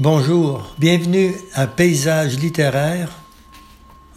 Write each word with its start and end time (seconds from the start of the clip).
Bonjour, 0.00 0.76
bienvenue 0.78 1.34
à 1.54 1.66
Paysage 1.66 2.38
littéraire 2.38 3.10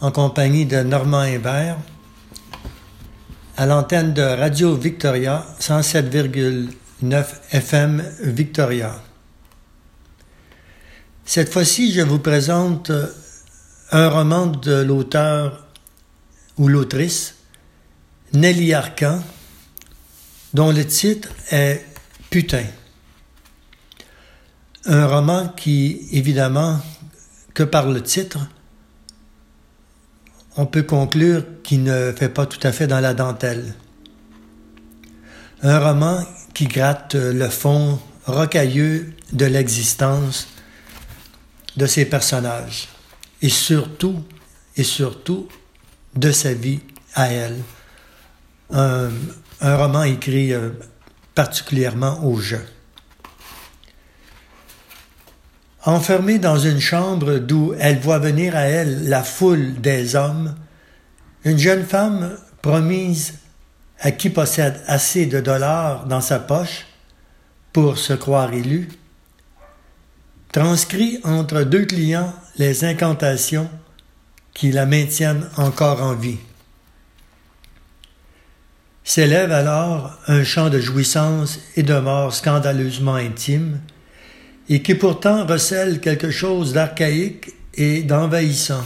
en 0.00 0.12
compagnie 0.12 0.64
de 0.64 0.76
Normand 0.76 1.24
Hébert 1.24 1.76
à 3.56 3.66
l'antenne 3.66 4.14
de 4.14 4.22
Radio 4.22 4.76
Victoria 4.76 5.44
107,9 5.58 7.24
FM 7.50 8.00
Victoria. 8.20 9.02
Cette 11.24 11.52
fois-ci, 11.52 11.92
je 11.92 12.02
vous 12.02 12.20
présente 12.20 12.92
un 13.90 14.08
roman 14.08 14.46
de 14.46 14.82
l'auteur 14.82 15.66
ou 16.58 16.68
l'autrice 16.68 17.34
Nelly 18.34 18.72
Arcan 18.72 19.20
dont 20.54 20.70
le 20.70 20.86
titre 20.86 21.30
est 21.50 21.84
Putain. 22.30 22.66
Un 24.84 25.06
roman 25.06 25.48
qui, 25.48 26.08
évidemment, 26.10 26.80
que 27.54 27.62
par 27.62 27.88
le 27.88 28.02
titre, 28.02 28.38
on 30.56 30.66
peut 30.66 30.82
conclure 30.82 31.44
qu'il 31.62 31.84
ne 31.84 32.12
fait 32.12 32.28
pas 32.28 32.46
tout 32.46 32.58
à 32.66 32.72
fait 32.72 32.88
dans 32.88 32.98
la 32.98 33.14
dentelle. 33.14 33.74
Un 35.62 35.78
roman 35.78 36.18
qui 36.52 36.66
gratte 36.66 37.14
le 37.14 37.48
fond 37.48 38.00
rocailleux 38.26 39.14
de 39.32 39.46
l'existence 39.46 40.48
de 41.76 41.86
ses 41.86 42.04
personnages 42.04 42.88
et 43.40 43.48
surtout, 43.48 44.22
et 44.76 44.82
surtout 44.82 45.48
de 46.16 46.32
sa 46.32 46.54
vie 46.54 46.80
à 47.14 47.28
elle. 47.28 47.58
Un, 48.72 49.10
un 49.60 49.76
roman 49.76 50.02
écrit 50.02 50.52
euh, 50.52 50.70
particulièrement 51.34 52.24
au 52.24 52.40
jeu. 52.40 52.60
Enfermée 55.84 56.38
dans 56.38 56.58
une 56.58 56.80
chambre 56.80 57.38
d'où 57.38 57.74
elle 57.78 57.98
voit 57.98 58.20
venir 58.20 58.54
à 58.54 58.62
elle 58.62 59.08
la 59.08 59.24
foule 59.24 59.80
des 59.80 60.14
hommes, 60.14 60.54
une 61.44 61.58
jeune 61.58 61.84
femme 61.84 62.36
promise 62.60 63.34
à 63.98 64.12
qui 64.12 64.30
possède 64.30 64.80
assez 64.86 65.26
de 65.26 65.40
dollars 65.40 66.06
dans 66.06 66.20
sa 66.20 66.38
poche 66.38 66.86
pour 67.72 67.98
se 67.98 68.12
croire 68.12 68.52
élue, 68.52 68.88
transcrit 70.52 71.18
entre 71.24 71.62
deux 71.62 71.84
clients 71.84 72.32
les 72.58 72.84
incantations 72.84 73.68
qui 74.54 74.70
la 74.70 74.86
maintiennent 74.86 75.48
encore 75.56 76.02
en 76.02 76.14
vie. 76.14 76.38
S'élève 79.02 79.50
alors 79.50 80.12
un 80.28 80.44
chant 80.44 80.70
de 80.70 80.78
jouissance 80.78 81.58
et 81.74 81.82
de 81.82 81.98
mort 81.98 82.32
scandaleusement 82.32 83.16
intime, 83.16 83.80
et 84.68 84.82
qui 84.82 84.94
pourtant 84.94 85.46
recèle 85.46 86.00
quelque 86.00 86.30
chose 86.30 86.72
d'archaïque 86.72 87.52
et 87.74 88.02
d'envahissant, 88.02 88.84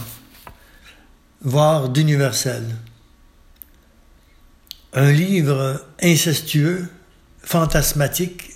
voire 1.41 1.89
d'universel. 1.89 2.63
Un 4.93 5.11
livre 5.11 5.85
incestueux, 6.01 6.87
fantasmatique 7.41 8.51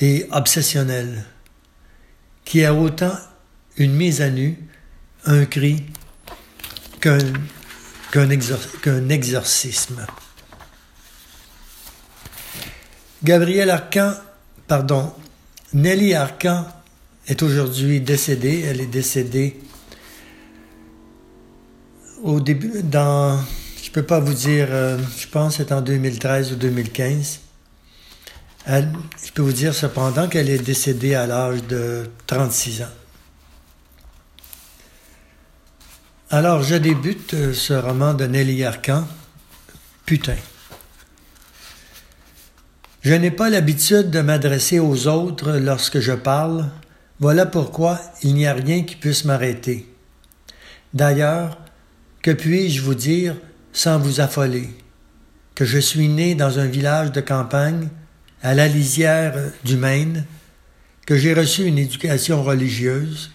et 0.00 0.26
obsessionnel, 0.30 1.24
qui 2.44 2.64
a 2.64 2.74
autant 2.74 3.16
une 3.76 3.94
mise 3.94 4.20
à 4.20 4.30
nu, 4.30 4.58
un 5.24 5.46
cri, 5.46 5.84
qu'un 7.00 8.28
exorcisme. 9.08 10.06
Gabriel 13.22 13.70
Arcan, 13.70 14.14
pardon, 14.66 15.14
Nelly 15.74 16.14
Arcan 16.14 16.66
est 17.26 17.42
aujourd'hui 17.42 18.00
décédée. 18.00 18.60
Elle 18.60 18.80
est 18.80 18.86
décédée 18.86 19.60
au 22.22 22.40
début, 22.40 22.82
dans, 22.82 23.38
je 23.82 23.90
peux 23.90 24.02
pas 24.02 24.18
vous 24.18 24.32
dire, 24.32 24.68
euh, 24.70 24.98
je 25.18 25.26
pense 25.26 25.56
c'est 25.56 25.72
en 25.72 25.82
2013 25.82 26.52
ou 26.52 26.56
2015. 26.56 27.40
je 28.66 28.82
peux 29.34 29.42
vous 29.42 29.52
dire 29.52 29.74
cependant 29.74 30.26
qu'elle 30.28 30.48
est 30.48 30.58
décédée 30.58 31.14
à 31.14 31.26
l'âge 31.26 31.62
de 31.64 32.08
36 32.26 32.82
ans. 32.82 32.94
Alors, 36.30 36.62
je 36.62 36.76
débute 36.76 37.34
euh, 37.34 37.52
ce 37.52 37.74
roman 37.74 38.14
de 38.14 38.24
Nelly 38.26 38.64
Arcan, 38.64 39.06
Putain. 40.06 40.36
Je 43.04 43.12
n'ai 43.12 43.30
pas 43.30 43.50
l'habitude 43.50 44.08
de 44.08 44.22
m'adresser 44.22 44.78
aux 44.78 45.08
autres 45.08 45.58
lorsque 45.58 46.00
je 46.00 46.12
parle, 46.12 46.70
voilà 47.20 47.44
pourquoi 47.44 48.00
il 48.22 48.34
n'y 48.34 48.46
a 48.46 48.54
rien 48.54 48.82
qui 48.82 48.96
puisse 48.96 49.26
m'arrêter. 49.26 49.86
D'ailleurs, 50.94 51.58
que 52.22 52.30
puis-je 52.30 52.80
vous 52.80 52.94
dire 52.94 53.36
sans 53.74 53.98
vous 53.98 54.20
affoler? 54.20 54.70
Que 55.54 55.66
je 55.66 55.78
suis 55.78 56.08
né 56.08 56.34
dans 56.34 56.58
un 56.58 56.64
village 56.64 57.12
de 57.12 57.20
campagne, 57.20 57.88
à 58.42 58.54
la 58.54 58.68
lisière 58.68 59.34
du 59.64 59.76
Maine, 59.76 60.24
que 61.04 61.18
j'ai 61.18 61.34
reçu 61.34 61.64
une 61.64 61.78
éducation 61.78 62.42
religieuse, 62.42 63.32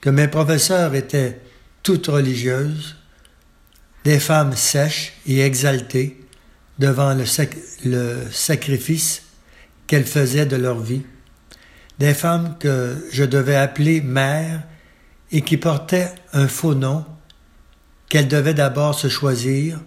que 0.00 0.08
mes 0.08 0.28
professeurs 0.28 0.94
étaient 0.94 1.38
toutes 1.82 2.06
religieuses, 2.06 2.96
des 4.04 4.18
femmes 4.18 4.56
sèches 4.56 5.12
et 5.26 5.40
exaltées, 5.40 6.21
devant 6.82 7.14
le, 7.14 8.30
sacrifice 8.32 9.22
qu'elles 9.86 10.04
faisaient 10.04 10.46
de 10.46 10.56
leur 10.56 10.80
vie, 10.80 11.02
des 12.00 12.12
femmes 12.12 12.56
que 12.58 12.96
je 13.12 13.22
devais 13.22 13.54
appeler 13.54 14.00
mères 14.00 14.64
et 15.30 15.42
qui 15.42 15.58
portaient 15.58 16.12
un 16.32 16.48
faux 16.48 16.74
nom 16.74 17.04
qu'elles 18.08 18.26
devaient 18.26 18.52
d'abord 18.52 18.98
se 18.98 19.08
choisir, 19.08 19.78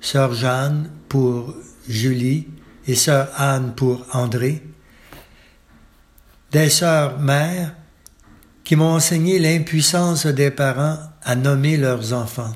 sœur 0.00 0.34
Jeanne 0.34 0.90
pour 1.08 1.54
Julie 1.88 2.48
et 2.88 2.96
sœur 2.96 3.28
Anne 3.36 3.72
pour 3.76 4.04
André, 4.12 4.64
des 6.50 6.70
sœurs 6.70 7.20
mères 7.20 7.72
qui 8.64 8.74
m'ont 8.74 8.94
enseigné 8.94 9.38
l'impuissance 9.38 10.26
des 10.26 10.50
parents 10.50 10.98
à 11.22 11.36
nommer 11.36 11.76
leurs 11.76 12.12
enfants 12.12 12.52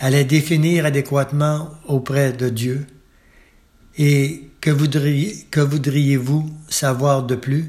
à 0.00 0.10
définir 0.24 0.86
adéquatement 0.86 1.70
auprès 1.86 2.32
de 2.32 2.48
Dieu. 2.48 2.86
Et 3.98 4.48
que 4.60 4.70
voudriez-vous 4.70 6.50
savoir 6.68 7.22
de 7.22 7.36
plus 7.36 7.68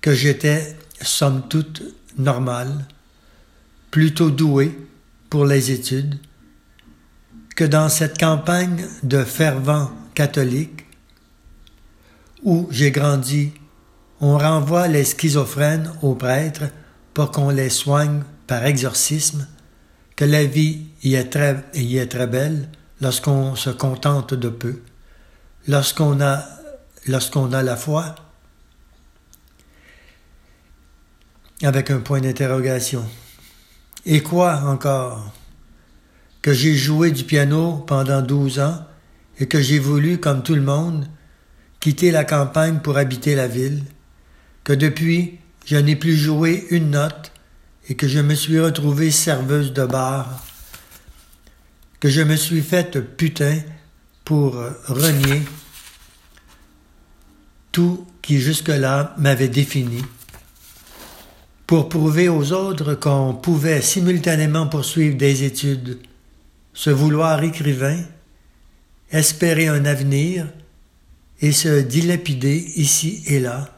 que 0.00 0.14
j'étais, 0.14 0.76
somme 1.02 1.48
toute, 1.48 1.82
normal, 2.16 2.86
plutôt 3.90 4.30
doué 4.30 4.78
pour 5.28 5.44
les 5.44 5.72
études, 5.72 6.18
que 7.56 7.64
dans 7.64 7.88
cette 7.88 8.18
campagne 8.18 8.86
de 9.02 9.24
fervents 9.24 9.90
catholiques 10.14 10.86
où 12.44 12.68
j'ai 12.70 12.92
grandi, 12.92 13.52
on 14.20 14.38
renvoie 14.38 14.86
les 14.86 15.04
schizophrènes 15.04 15.92
aux 16.02 16.14
prêtres 16.14 16.70
pour 17.14 17.32
qu'on 17.32 17.50
les 17.50 17.70
soigne 17.70 18.22
par 18.46 18.64
exorcisme 18.64 19.48
que 20.14 20.24
la 20.24 20.44
vie 20.44 20.87
y 21.02 21.14
est 21.14 21.30
très, 21.30 21.64
y 21.74 21.98
est 21.98 22.08
très 22.08 22.26
belle 22.26 22.68
lorsqu'on 23.00 23.54
se 23.54 23.70
contente 23.70 24.34
de 24.34 24.48
peu, 24.48 24.80
lorsqu'on 25.66 26.20
a, 26.20 26.44
lorsqu'on 27.06 27.52
a 27.52 27.62
la 27.62 27.76
foi, 27.76 28.14
avec 31.62 31.90
un 31.90 32.00
point 32.00 32.20
d'interrogation. 32.20 33.04
Et 34.06 34.22
quoi 34.22 34.62
encore 34.64 35.32
Que 36.42 36.52
j'ai 36.52 36.74
joué 36.74 37.10
du 37.10 37.24
piano 37.24 37.78
pendant 37.86 38.22
douze 38.22 38.60
ans 38.60 38.84
et 39.38 39.46
que 39.46 39.60
j'ai 39.60 39.78
voulu, 39.78 40.18
comme 40.18 40.42
tout 40.42 40.54
le 40.54 40.62
monde, 40.62 41.06
quitter 41.80 42.10
la 42.10 42.24
campagne 42.24 42.80
pour 42.80 42.96
habiter 42.96 43.34
la 43.34 43.48
ville, 43.48 43.84
que 44.64 44.72
depuis 44.72 45.38
je 45.64 45.76
n'ai 45.76 45.96
plus 45.96 46.16
joué 46.16 46.66
une 46.70 46.90
note 46.90 47.32
et 47.88 47.94
que 47.94 48.08
je 48.08 48.20
me 48.20 48.34
suis 48.34 48.58
retrouvée 48.58 49.10
serveuse 49.10 49.72
de 49.72 49.84
bar, 49.84 50.44
que 52.00 52.08
je 52.08 52.22
me 52.22 52.36
suis 52.36 52.62
faite 52.62 53.16
putain 53.16 53.58
pour 54.24 54.54
renier 54.86 55.42
tout 57.72 58.06
qui 58.22 58.40
jusque-là 58.40 59.14
m'avait 59.18 59.48
défini, 59.48 60.02
pour 61.66 61.88
prouver 61.88 62.28
aux 62.28 62.52
autres 62.52 62.94
qu'on 62.94 63.34
pouvait 63.34 63.82
simultanément 63.82 64.66
poursuivre 64.66 65.16
des 65.16 65.44
études, 65.44 65.98
se 66.72 66.90
vouloir 66.90 67.42
écrivain, 67.42 68.02
espérer 69.10 69.68
un 69.68 69.84
avenir 69.84 70.46
et 71.40 71.52
se 71.52 71.80
dilapider 71.80 72.72
ici 72.76 73.22
et 73.26 73.40
là, 73.40 73.68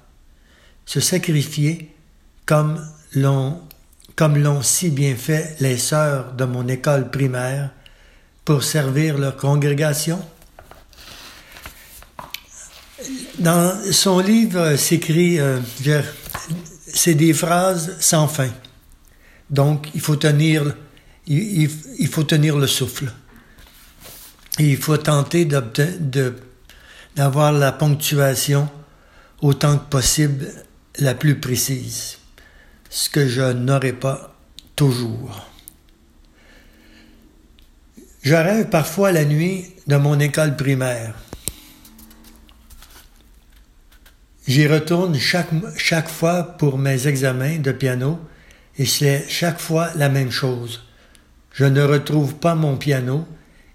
se 0.85 1.01
sacrifier 1.01 1.95
comme 2.47 2.85
l'on 3.15 3.61
comme 4.17 4.37
l'ont 4.37 4.61
si 4.61 4.91
bien 4.91 5.15
fait 5.15 5.57
les 5.61 5.79
sœurs 5.79 6.35
de 6.35 6.45
mon 6.45 6.69
école 6.69 7.11
primaire 7.11 7.71
pour 8.51 8.65
servir 8.65 9.17
leur 9.17 9.37
congrégation. 9.37 10.21
Dans 13.39 13.81
son 13.93 14.19
livre 14.19 14.75
s'écrit, 14.75 15.39
euh, 15.39 15.61
c'est 16.89 17.15
des 17.15 17.33
phrases 17.33 17.97
sans 18.01 18.27
fin. 18.27 18.51
Donc, 19.51 19.91
il 19.95 20.01
faut 20.01 20.17
tenir, 20.17 20.75
il, 21.29 22.09
faut 22.11 22.25
tenir 22.25 22.59
le 22.59 22.67
souffle. 22.67 23.13
Il 24.59 24.79
faut 24.79 24.97
tenter 24.97 25.45
d'avoir 27.15 27.53
la 27.53 27.71
ponctuation 27.71 28.69
autant 29.43 29.79
que 29.79 29.91
possible 29.91 30.49
la 30.99 31.15
plus 31.15 31.39
précise, 31.39 32.19
ce 32.89 33.11
que 33.11 33.29
je 33.29 33.53
n'aurai 33.53 33.93
pas 33.93 34.35
toujours. 34.75 35.47
Je 38.23 38.35
rêve 38.35 38.67
parfois 38.67 39.13
la 39.13 39.25
nuit 39.25 39.65
de 39.87 39.97
mon 39.97 40.21
école 40.21 40.55
primaire. 40.55 41.15
J'y 44.47 44.67
retourne 44.67 45.17
chaque, 45.17 46.09
fois 46.09 46.43
pour 46.43 46.77
mes 46.77 47.07
examens 47.07 47.59
de 47.59 47.73
piano 47.73 48.19
et 48.77 48.85
c'est 48.85 49.25
chaque 49.29 49.61
fois 49.61 49.89
la 49.97 50.11
même 50.11 50.31
chose. 50.31 50.83
Je 51.53 51.65
ne 51.65 51.83
retrouve 51.83 52.35
pas 52.35 52.55
mon 52.55 52.77
piano 52.77 53.27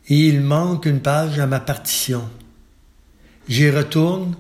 et 0.10 0.28
il 0.28 0.42
manque 0.42 0.86
une 0.86 1.02
page 1.02 1.40
à 1.40 1.48
ma 1.48 1.60
partition. 1.60 2.30
J'y 3.48 3.72
retourne 3.72 4.36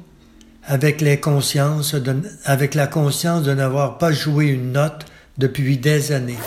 avec 0.68 1.02
la 1.02 1.18
conscience 1.18 1.94
de 1.94 3.54
n'avoir 3.54 3.98
pas 3.98 4.12
joué 4.12 4.48
une 4.48 4.72
note 4.74 5.06
depuis 5.38 5.78
des 5.78 6.12
années. 6.12 6.38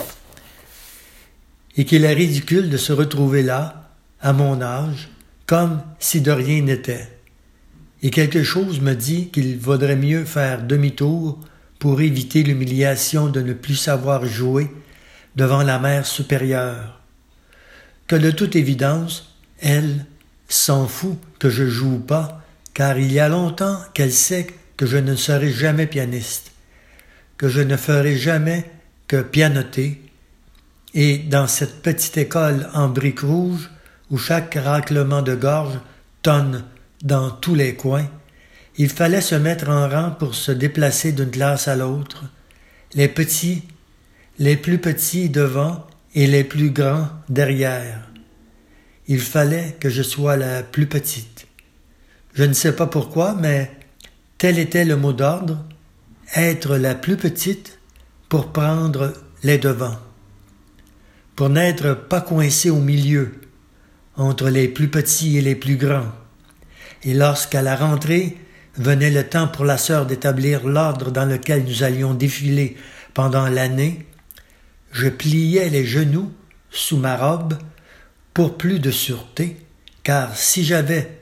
Et 1.77 1.85
qu'il 1.85 2.05
est 2.05 2.13
ridicule 2.13 2.69
de 2.69 2.77
se 2.77 2.93
retrouver 2.93 3.43
là, 3.43 3.91
à 4.21 4.33
mon 4.33 4.61
âge, 4.61 5.09
comme 5.45 5.81
si 5.99 6.21
de 6.21 6.31
rien 6.31 6.61
n'était 6.61 7.19
et 8.01 8.11
quelque 8.11 8.43
chose 8.43 8.79
me 8.79 8.93
dit 8.93 9.29
qu'il 9.29 9.57
vaudrait 9.57 9.95
mieux 9.95 10.23
faire 10.23 10.63
demi-tour 10.63 11.39
pour 11.79 12.01
éviter 12.01 12.43
l'humiliation 12.43 13.27
de 13.27 13.41
ne 13.41 13.53
plus 13.53 13.75
savoir 13.75 14.25
jouer 14.25 14.71
devant 15.35 15.63
la 15.63 15.79
mère 15.79 16.05
supérieure. 16.05 17.01
Que 18.07 18.15
de 18.15 18.31
toute 18.31 18.55
évidence, 18.55 19.35
elle 19.59 20.05
s'en 20.47 20.87
fout 20.87 21.17
que 21.39 21.49
je 21.49 21.67
joue 21.67 21.99
pas, 21.99 22.41
car 22.73 22.97
il 22.97 23.11
y 23.11 23.19
a 23.19 23.29
longtemps 23.29 23.79
qu'elle 23.93 24.13
sait 24.13 24.47
que 24.77 24.85
je 24.85 24.97
ne 24.97 25.15
serai 25.15 25.51
jamais 25.51 25.85
pianiste, 25.85 26.51
que 27.37 27.49
je 27.49 27.61
ne 27.61 27.75
ferai 27.75 28.15
jamais 28.17 28.69
que 29.07 29.21
pianoter, 29.21 30.01
et 30.93 31.17
dans 31.17 31.47
cette 31.47 31.81
petite 31.81 32.17
école 32.17 32.69
en 32.73 32.89
briques 32.89 33.21
rouges, 33.21 33.69
où 34.09 34.17
chaque 34.17 34.55
raclement 34.55 35.21
de 35.21 35.35
gorge 35.35 35.79
tonne 36.21 36.63
dans 37.03 37.29
tous 37.29 37.55
les 37.55 37.75
coins, 37.75 38.07
il 38.77 38.89
fallait 38.89 39.21
se 39.21 39.35
mettre 39.35 39.69
en 39.69 39.87
rang 39.89 40.11
pour 40.11 40.35
se 40.35 40.51
déplacer 40.51 41.11
d'une 41.11 41.31
classe 41.31 41.67
à 41.67 41.75
l'autre, 41.75 42.23
les 42.93 43.07
petits, 43.07 43.63
les 44.39 44.55
plus 44.55 44.79
petits 44.79 45.29
devant 45.29 45.85
et 46.15 46.27
les 46.27 46.43
plus 46.43 46.71
grands 46.71 47.09
derrière. 47.27 48.07
Il 49.07 49.19
fallait 49.19 49.75
que 49.79 49.89
je 49.89 50.01
sois 50.01 50.37
la 50.37 50.63
plus 50.63 50.87
petite. 50.87 51.47
Je 52.33 52.43
ne 52.43 52.53
sais 52.53 52.75
pas 52.75 52.87
pourquoi, 52.87 53.33
mais 53.33 53.71
tel 54.37 54.57
était 54.57 54.85
le 54.85 54.95
mot 54.95 55.13
d'ordre, 55.13 55.63
être 56.35 56.77
la 56.77 56.95
plus 56.95 57.17
petite 57.17 57.79
pour 58.29 58.51
prendre 58.51 59.13
les 59.43 59.57
devants, 59.57 59.97
pour 61.39 61.47
n'être 61.47 61.93
pas 61.93 62.19
coincé 62.19 62.69
au 62.69 62.81
milieu, 62.81 63.31
entre 64.17 64.49
les 64.49 64.67
plus 64.67 64.89
petits 64.89 65.37
et 65.37 65.41
les 65.41 65.55
plus 65.55 65.77
grands, 65.77 66.11
et 67.03 67.13
lorsqu'à 67.13 67.61
la 67.61 67.77
rentrée 67.77 68.35
venait 68.75 69.09
le 69.09 69.25
temps 69.25 69.47
pour 69.47 69.63
la 69.63 69.77
sœur 69.77 70.05
d'établir 70.05 70.67
l'ordre 70.67 71.11
dans 71.11 71.23
lequel 71.23 71.63
nous 71.63 71.83
allions 71.83 72.13
défiler 72.13 72.75
pendant 73.13 73.47
l'année, 73.47 74.05
je 74.91 75.07
pliais 75.07 75.69
les 75.69 75.85
genoux 75.85 76.29
sous 76.71 76.97
ma 76.97 77.15
robe 77.15 77.53
pour 78.33 78.57
plus 78.57 78.79
de 78.79 78.91
sûreté, 78.91 79.65
car 80.03 80.35
si 80.35 80.65
j'avais, 80.65 81.21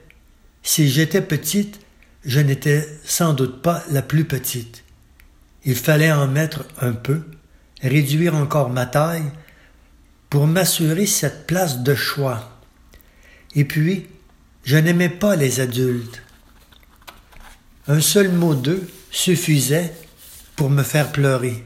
si 0.64 0.88
j'étais 0.88 1.22
petite, 1.22 1.78
je 2.24 2.40
n'étais 2.40 2.88
sans 3.04 3.34
doute 3.34 3.62
pas 3.62 3.84
la 3.88 4.02
plus 4.02 4.24
petite. 4.24 4.82
Il 5.64 5.76
fallait 5.76 6.10
en 6.10 6.26
mettre 6.26 6.64
un 6.80 6.90
peu, 6.92 7.20
réduire 7.82 8.34
encore 8.34 8.70
ma 8.70 8.86
taille, 8.86 9.30
pour 10.30 10.46
m'assurer 10.46 11.06
cette 11.06 11.46
place 11.46 11.78
de 11.78 11.94
choix. 11.94 12.50
Et 13.54 13.64
puis, 13.64 14.06
je 14.64 14.76
n'aimais 14.76 15.08
pas 15.08 15.36
les 15.36 15.60
adultes. 15.60 16.22
Un 17.86 18.00
seul 18.00 18.30
mot 18.30 18.54
d'eux 18.54 18.86
suffisait 19.10 19.94
pour 20.56 20.68
me 20.68 20.82
faire 20.82 21.10
pleurer. 21.10 21.64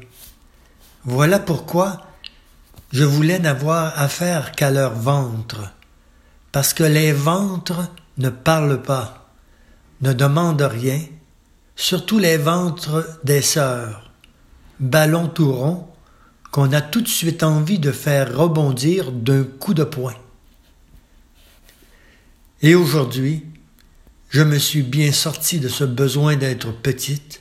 Voilà 1.04 1.40
pourquoi 1.40 2.06
je 2.92 3.04
voulais 3.04 3.38
n'avoir 3.38 3.98
affaire 3.98 4.52
qu'à 4.52 4.70
leur 4.70 4.94
ventre, 4.94 5.72
parce 6.52 6.74
que 6.74 6.84
les 6.84 7.12
ventres 7.12 7.88
ne 8.18 8.28
parlent 8.28 8.82
pas, 8.82 9.30
ne 10.02 10.12
demandent 10.12 10.62
rien, 10.62 11.00
surtout 11.74 12.18
les 12.18 12.36
ventres 12.36 13.18
des 13.24 13.42
sœurs, 13.42 14.12
ballons 14.78 15.28
tout 15.28 15.52
qu'on 16.52 16.72
a 16.72 16.82
tout 16.82 17.00
de 17.00 17.08
suite 17.08 17.42
envie 17.42 17.78
de 17.78 17.90
faire 17.90 18.36
rebondir 18.36 19.10
d'un 19.10 19.42
coup 19.42 19.74
de 19.74 19.84
poing. 19.84 20.14
Et 22.60 22.76
aujourd'hui, 22.76 23.44
je 24.28 24.42
me 24.42 24.58
suis 24.58 24.82
bien 24.82 25.12
sorti 25.12 25.58
de 25.58 25.68
ce 25.68 25.82
besoin 25.82 26.36
d'être 26.36 26.70
petite. 26.70 27.40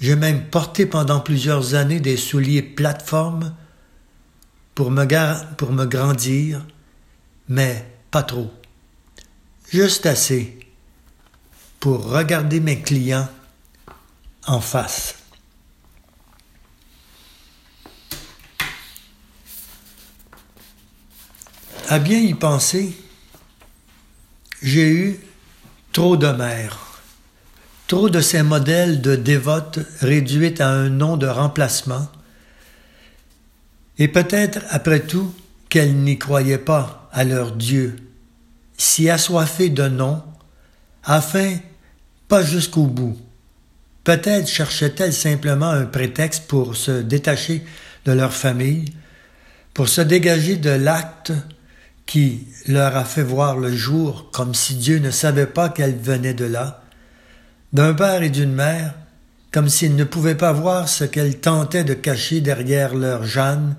J'ai 0.00 0.16
même 0.16 0.46
porté 0.46 0.86
pendant 0.86 1.20
plusieurs 1.20 1.74
années 1.74 2.00
des 2.00 2.16
souliers 2.16 2.62
plateformes 2.62 3.54
pour 4.74 4.90
me, 4.90 5.04
pour 5.56 5.72
me 5.72 5.84
grandir, 5.84 6.64
mais 7.48 7.84
pas 8.10 8.22
trop. 8.22 8.50
Juste 9.70 10.06
assez 10.06 10.58
pour 11.78 12.10
regarder 12.10 12.60
mes 12.60 12.80
clients 12.80 13.28
en 14.46 14.60
face. 14.60 15.17
À 21.90 21.98
bien 21.98 22.18
y 22.18 22.34
penser, 22.34 22.94
j'ai 24.62 24.90
eu 24.90 25.20
trop 25.94 26.18
de 26.18 26.26
mères, 26.26 27.00
trop 27.86 28.10
de 28.10 28.20
ces 28.20 28.42
modèles 28.42 29.00
de 29.00 29.16
dévotes 29.16 29.78
réduites 30.00 30.60
à 30.60 30.68
un 30.68 30.90
nom 30.90 31.16
de 31.16 31.26
remplacement, 31.26 32.06
et 33.96 34.06
peut-être 34.06 34.58
après 34.68 35.00
tout 35.00 35.34
qu'elles 35.70 35.96
n'y 35.96 36.18
croyaient 36.18 36.58
pas 36.58 37.08
à 37.10 37.24
leur 37.24 37.52
Dieu, 37.52 37.96
si 38.76 39.08
assoiffées 39.08 39.70
de 39.70 39.88
noms, 39.88 40.22
afin 41.04 41.56
pas 42.28 42.42
jusqu'au 42.42 42.84
bout. 42.84 43.16
Peut-être 44.04 44.46
cherchaient-elles 44.46 45.14
simplement 45.14 45.70
un 45.70 45.86
prétexte 45.86 46.48
pour 46.48 46.76
se 46.76 47.00
détacher 47.00 47.64
de 48.04 48.12
leur 48.12 48.34
famille, 48.34 48.92
pour 49.72 49.88
se 49.88 50.02
dégager 50.02 50.56
de 50.56 50.68
l'acte 50.68 51.32
qui 52.08 52.48
leur 52.66 52.96
a 52.96 53.04
fait 53.04 53.22
voir 53.22 53.58
le 53.58 53.70
jour 53.70 54.30
comme 54.32 54.54
si 54.54 54.76
Dieu 54.76 54.98
ne 54.98 55.10
savait 55.10 55.46
pas 55.46 55.68
qu'elle 55.68 55.94
venait 55.94 56.32
de 56.32 56.46
là, 56.46 56.82
d'un 57.74 57.92
père 57.92 58.22
et 58.22 58.30
d'une 58.30 58.54
mère, 58.54 58.94
comme 59.52 59.68
s'ils 59.68 59.94
ne 59.94 60.04
pouvaient 60.04 60.34
pas 60.34 60.52
voir 60.52 60.88
ce 60.88 61.04
qu'elles 61.04 61.38
tentaient 61.38 61.84
de 61.84 61.92
cacher 61.92 62.40
derrière 62.40 62.94
leur 62.94 63.24
Jeanne 63.24 63.76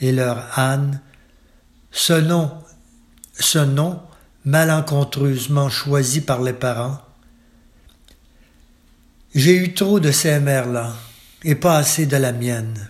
et 0.00 0.10
leur 0.10 0.58
Anne, 0.58 1.00
ce 1.92 2.12
nom, 2.12 2.50
ce 3.34 3.60
nom 3.60 4.00
malencontreusement 4.44 5.68
choisi 5.68 6.22
par 6.22 6.42
les 6.42 6.52
parents. 6.52 6.98
J'ai 9.32 9.56
eu 9.56 9.74
trop 9.74 10.00
de 10.00 10.10
ces 10.10 10.40
mères-là, 10.40 10.92
et 11.44 11.54
pas 11.54 11.76
assez 11.76 12.06
de 12.06 12.16
la 12.16 12.32
mienne. 12.32 12.88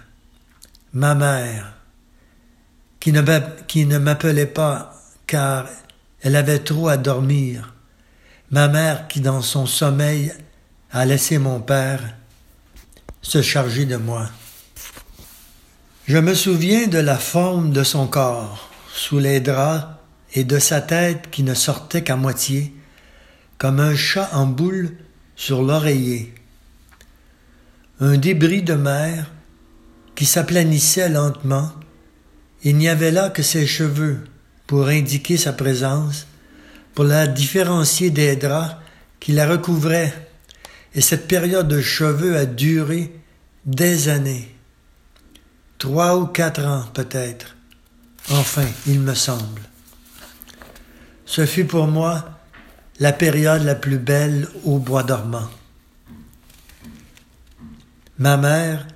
Ma 0.94 1.14
mère, 1.14 1.74
qui 3.00 3.12
ne, 3.12 3.98
m'appelait 3.98 4.46
pas 4.46 4.94
car 5.26 5.66
elle 6.20 6.36
avait 6.36 6.58
trop 6.58 6.88
à 6.88 6.96
dormir, 6.96 7.74
ma 8.50 8.68
mère 8.68 9.08
qui 9.08 9.20
dans 9.20 9.42
son 9.42 9.66
sommeil 9.66 10.32
a 10.92 11.06
laissé 11.06 11.38
mon 11.38 11.60
père 11.60 12.02
se 13.22 13.42
charger 13.42 13.86
de 13.86 13.96
moi. 13.96 14.28
Je 16.06 16.18
me 16.18 16.34
souviens 16.34 16.88
de 16.88 16.98
la 16.98 17.16
forme 17.16 17.72
de 17.72 17.84
son 17.84 18.06
corps, 18.06 18.70
sous 18.92 19.18
les 19.18 19.40
draps, 19.40 19.86
et 20.34 20.44
de 20.44 20.58
sa 20.58 20.80
tête 20.80 21.30
qui 21.30 21.42
ne 21.42 21.54
sortait 21.54 22.02
qu'à 22.02 22.16
moitié, 22.16 22.72
comme 23.58 23.80
un 23.80 23.96
chat 23.96 24.30
en 24.32 24.46
boule 24.46 24.90
sur 25.36 25.62
l'oreiller. 25.62 26.34
Un 28.00 28.16
débris 28.16 28.62
de 28.62 28.74
mer 28.74 29.30
qui 30.14 30.26
s'aplanissait 30.26 31.08
lentement, 31.08 31.70
il 32.62 32.76
n'y 32.76 32.88
avait 32.88 33.10
là 33.10 33.30
que 33.30 33.42
ses 33.42 33.66
cheveux 33.66 34.18
pour 34.66 34.88
indiquer 34.88 35.36
sa 35.36 35.52
présence, 35.52 36.26
pour 36.94 37.04
la 37.04 37.26
différencier 37.26 38.10
des 38.10 38.36
draps 38.36 38.76
qui 39.18 39.32
la 39.32 39.48
recouvraient, 39.48 40.14
et 40.94 41.00
cette 41.00 41.28
période 41.28 41.68
de 41.68 41.80
cheveux 41.80 42.36
a 42.36 42.46
duré 42.46 43.12
des 43.64 44.08
années, 44.08 44.54
trois 45.78 46.18
ou 46.18 46.26
quatre 46.26 46.64
ans 46.64 46.84
peut-être, 46.94 47.56
enfin, 48.30 48.66
il 48.86 49.00
me 49.00 49.14
semble. 49.14 49.62
Ce 51.24 51.46
fut 51.46 51.64
pour 51.64 51.86
moi 51.86 52.40
la 52.98 53.12
période 53.12 53.62
la 53.62 53.74
plus 53.74 53.98
belle 53.98 54.48
au 54.64 54.78
bois 54.78 55.02
dormant. 55.02 55.48
Ma 58.18 58.36
mère 58.36 58.86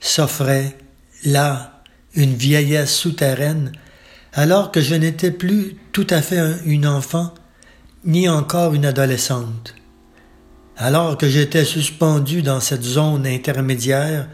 s'offrait 0.00 0.76
là 1.24 1.73
une 2.14 2.34
vieillesse 2.34 2.94
souterraine 2.94 3.72
alors 4.32 4.72
que 4.72 4.80
je 4.80 4.94
n'étais 4.94 5.30
plus 5.30 5.76
tout 5.92 6.06
à 6.10 6.20
fait 6.20 6.40
une 6.64 6.86
enfant 6.86 7.32
ni 8.04 8.28
encore 8.28 8.74
une 8.74 8.84
adolescente. 8.84 9.74
Alors 10.76 11.16
que 11.16 11.28
j'étais 11.28 11.64
suspendu 11.64 12.42
dans 12.42 12.60
cette 12.60 12.82
zone 12.82 13.26
intermédiaire 13.26 14.28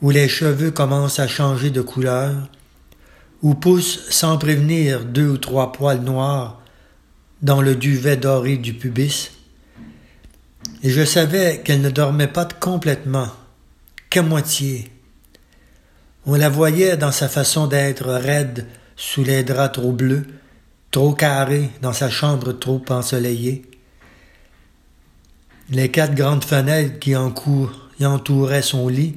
où 0.00 0.10
les 0.10 0.28
cheveux 0.28 0.70
commencent 0.70 1.18
à 1.18 1.28
changer 1.28 1.70
de 1.70 1.82
couleur, 1.82 2.32
où 3.42 3.54
poussent 3.54 4.08
sans 4.10 4.38
prévenir 4.38 5.04
deux 5.04 5.28
ou 5.28 5.38
trois 5.38 5.72
poils 5.72 6.00
noirs 6.00 6.62
dans 7.42 7.60
le 7.60 7.76
duvet 7.76 8.16
doré 8.16 8.56
du 8.56 8.72
pubis, 8.72 9.30
et 10.82 10.90
je 10.90 11.04
savais 11.04 11.62
qu'elle 11.62 11.82
ne 11.82 11.90
dormait 11.90 12.28
pas 12.28 12.46
complètement, 12.46 13.28
qu'à 14.10 14.22
moitié. 14.22 14.90
On 16.26 16.36
la 16.36 16.48
voyait 16.48 16.96
dans 16.96 17.12
sa 17.12 17.28
façon 17.28 17.66
d'être 17.66 18.06
raide 18.06 18.66
sous 18.96 19.22
les 19.22 19.44
draps 19.44 19.74
trop 19.74 19.92
bleus, 19.92 20.26
trop 20.90 21.12
carrés 21.12 21.68
dans 21.82 21.92
sa 21.92 22.08
chambre 22.08 22.52
trop 22.52 22.82
ensoleillée. 22.88 23.62
Les 25.68 25.90
quatre 25.90 26.14
grandes 26.14 26.44
fenêtres 26.44 26.98
qui 26.98 27.14
entouraient 27.14 28.62
son 28.62 28.88
lit 28.88 29.16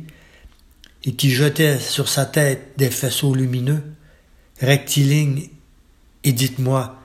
et 1.06 1.14
qui 1.14 1.30
jetaient 1.32 1.80
sur 1.80 2.10
sa 2.10 2.26
tête 2.26 2.74
des 2.78 2.90
faisceaux 2.90 3.34
lumineux, 3.34 3.84
rectilignes, 4.60 5.50
et 6.26 6.34
dites-moi, 6.34 7.02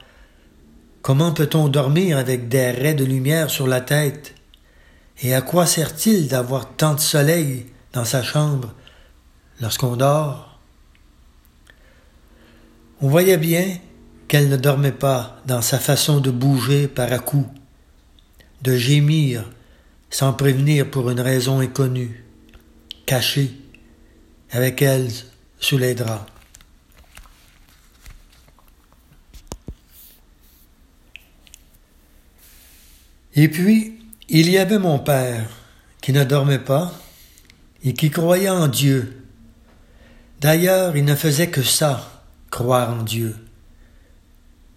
comment 1.01 1.33
peut-on 1.33 1.69
dormir 1.69 2.19
avec 2.19 2.49
des 2.49 2.73
raies 2.73 2.95
de 2.95 3.05
lumière 3.05 3.51
sur 3.51 3.69
la 3.69 3.81
tête? 3.81 4.35
Et 5.23 5.33
à 5.33 5.43
quoi 5.43 5.67
sert-il 5.67 6.27
d'avoir 6.27 6.75
tant 6.75 6.95
de 6.95 7.01
soleil 7.01 7.67
dans 7.93 8.05
sa 8.05 8.25
chambre 8.25 8.75
lorsqu'on 9.63 9.97
dort 9.97 10.59
On 13.01 13.09
voyait 13.09 13.39
bien 13.39 13.79
qu'elle 14.29 14.49
ne 14.49 14.57
dormait 14.57 14.93
pas 14.93 15.41
dans 15.47 15.63
sa 15.63 15.79
façon 15.79 16.21
de 16.21 16.31
bouger 16.31 16.89
par 16.89 17.13
à 17.13 17.19
coups, 17.19 17.49
de 18.63 18.77
gémir 18.77 19.49
sans 20.11 20.33
prévenir 20.33 20.91
pour 20.91 21.11
une 21.11 21.21
raison 21.21 21.61
inconnue, 21.61 22.25
cachée, 23.07 23.53
avec 24.51 24.83
elle 24.83 25.09
sous 25.59 25.79
les 25.79 25.95
draps. 25.95 26.27
Et 33.35 33.49
puis, 33.49 33.99
il 34.29 34.51
y 34.51 34.59
avait 34.59 34.79
mon 34.79 34.99
père, 34.99 35.49
qui 36.03 36.13
ne 36.13 36.25
dormait 36.25 36.59
pas 36.59 36.93
et 37.83 37.95
qui 37.95 38.11
croyait 38.11 38.51
en 38.51 38.69
Dieu. 38.69 39.22
D'ailleurs, 40.43 40.95
il 40.97 41.07
ne 41.07 41.15
faisait 41.15 41.49
que 41.49 41.63
ça, 41.63 42.23
croire 42.51 42.91
en 42.91 43.03
Dieu 43.03 43.35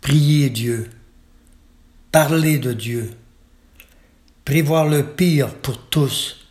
prier 0.05 0.51
Dieu, 0.51 0.87
parler 2.11 2.59
de 2.59 2.73
Dieu, 2.73 3.09
prévoir 4.45 4.85
le 4.85 5.03
pire 5.03 5.55
pour 5.55 5.79
tous 5.89 6.45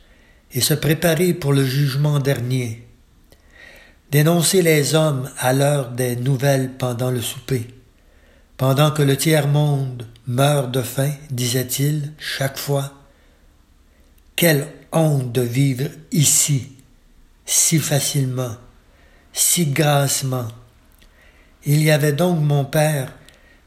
et 0.50 0.60
se 0.60 0.74
préparer 0.74 1.34
pour 1.34 1.52
le 1.52 1.64
jugement 1.64 2.18
dernier, 2.18 2.84
dénoncer 4.10 4.60
les 4.60 4.96
hommes 4.96 5.30
à 5.38 5.52
l'heure 5.52 5.92
des 5.92 6.16
nouvelles 6.16 6.72
pendant 6.72 7.12
le 7.12 7.20
souper, 7.20 7.68
pendant 8.56 8.90
que 8.90 9.02
le 9.02 9.16
tiers-monde 9.16 10.04
meurt 10.26 10.72
de 10.72 10.82
faim, 10.82 11.12
disait-il 11.30 12.12
chaque 12.18 12.58
fois. 12.58 12.92
Quelle 14.34 14.66
honte 14.90 15.30
de 15.30 15.42
vivre 15.42 15.90
ici, 16.10 16.72
si 17.46 17.78
facilement, 17.78 18.56
si 19.34 19.66
grassement. 19.66 20.46
Il 21.66 21.82
y 21.82 21.90
avait 21.90 22.12
donc 22.12 22.40
mon 22.40 22.64
père 22.64 23.12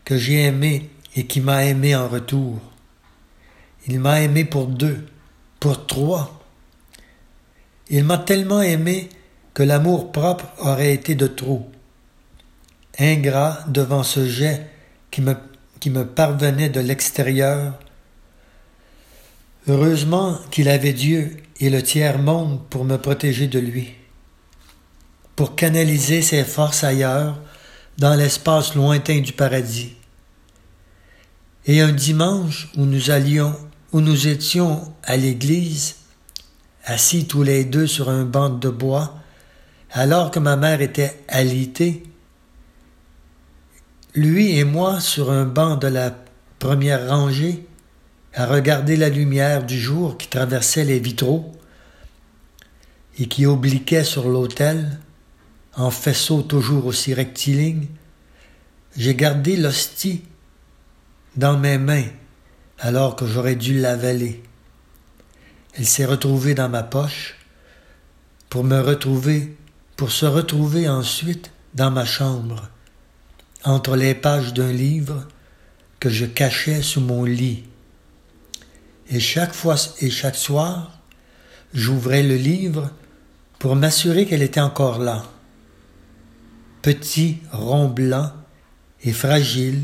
que 0.06 0.18
j'ai 0.18 0.46
aimé 0.46 0.90
et 1.16 1.28
qui 1.28 1.42
m'a 1.42 1.66
aimé 1.66 1.96
en 1.96 2.08
retour. 2.08 2.60
Il 3.86 4.00
m'a 4.00 4.22
aimé 4.22 4.46
pour 4.46 4.68
deux, 4.68 5.06
pour 5.60 5.86
trois. 5.86 6.42
Il 7.90 8.06
m'a 8.06 8.18
tellement 8.18 8.62
aimé 8.62 9.10
que 9.54 9.64
l'amour 9.64 10.12
propre 10.12 10.46
aurait 10.60 10.94
été 10.94 11.16
de 11.16 11.28
trop. 11.28 11.70
Ingrat 12.98 13.60
devant 13.68 14.04
ce 14.04 14.26
jet 14.26 14.68
qui 15.12 15.22
me, 15.22 15.36
qui 15.80 15.90
me 15.90 16.06
parvenait 16.06 16.70
de 16.70 16.80
l'extérieur. 16.80 17.74
Heureusement 19.68 20.38
qu'il 20.50 20.70
avait 20.70 20.94
Dieu 20.94 21.36
et 21.60 21.70
le 21.70 21.84
tiers-monde 21.84 22.62
pour 22.70 22.86
me 22.86 22.98
protéger 22.98 23.48
de 23.48 23.60
lui, 23.60 23.94
pour 25.38 25.56
canaliser 25.56 26.24
ses 26.24 26.44
forces 26.44 26.84
ailleurs, 26.84 27.40
dans 28.00 28.16
l'espace 28.16 28.74
lointain 28.74 29.20
du 29.20 29.34
paradis. 29.34 29.94
Et 31.68 31.80
un 31.80 31.92
dimanche 31.92 32.70
où 32.76 32.86
nous 32.86 33.12
allions, 33.12 33.56
où 33.92 34.02
nous 34.02 34.28
étions 34.28 34.92
à 35.04 35.16
l'église, 35.16 35.98
assis 36.86 37.28
tous 37.28 37.44
les 37.44 37.66
deux 37.66 37.86
sur 37.86 38.10
un 38.10 38.26
banc 38.26 38.50
de 38.50 38.70
bois, 38.70 39.16
alors 39.92 40.32
que 40.32 40.40
ma 40.40 40.56
mère 40.56 40.82
était 40.82 41.24
alitée, 41.28 42.04
lui 44.16 44.58
et 44.58 44.64
moi 44.64 45.00
sur 45.00 45.30
un 45.30 45.46
banc 45.46 45.76
de 45.76 45.88
la 45.88 46.16
première 46.58 47.10
rangée, 47.10 47.68
à 48.34 48.48
regarder 48.48 48.98
la 48.98 49.10
lumière 49.10 49.64
du 49.64 49.80
jour 49.80 50.18
qui 50.18 50.30
traversait 50.30 50.84
les 50.84 51.00
vitraux 51.00 51.52
et 53.20 53.28
qui 53.28 53.46
obliquait 53.46 54.04
sur 54.04 54.30
l'autel, 54.30 55.00
en 55.78 55.92
faisceau 55.92 56.42
toujours 56.42 56.88
aussi 56.88 57.14
rectiligne, 57.14 57.88
j'ai 58.98 59.14
gardé 59.16 59.56
l'hostie 59.56 60.24
dans 61.36 61.58
mes 61.58 61.78
mains 61.78 62.08
alors 62.80 63.16
que 63.16 63.28
j'aurais 63.28 63.56
dû 63.56 63.80
l'avaler. 63.80 64.42
Elle 65.76 65.86
s'est 65.86 66.06
retrouvée 66.06 66.56
dans 66.56 66.68
ma 66.68 66.82
poche 66.82 67.36
pour 68.50 68.64
me 68.64 68.80
retrouver, 68.80 69.56
pour 69.96 70.12
se 70.12 70.26
retrouver 70.26 70.90
ensuite 70.90 71.52
dans 71.76 71.92
ma 71.92 72.06
chambre, 72.06 72.70
entre 73.64 73.96
les 73.96 74.16
pages 74.16 74.54
d'un 74.54 74.72
livre 74.72 75.28
que 76.00 76.10
je 76.10 76.26
cachais 76.26 76.82
sous 76.82 77.02
mon 77.02 77.24
lit. 77.24 77.66
Et 79.10 79.20
chaque 79.20 79.54
fois 79.54 79.76
et 80.02 80.10
chaque 80.10 80.36
soir, 80.36 81.00
j'ouvrais 81.74 82.24
le 82.24 82.36
livre 82.36 82.90
pour 83.60 83.76
m'assurer 83.76 84.26
qu'elle 84.26 84.42
était 84.42 84.60
encore 84.60 84.98
là. 84.98 85.24
Petit, 86.88 87.40
rond 87.52 87.90
blanc 87.90 88.32
et 89.04 89.12
fragile, 89.12 89.82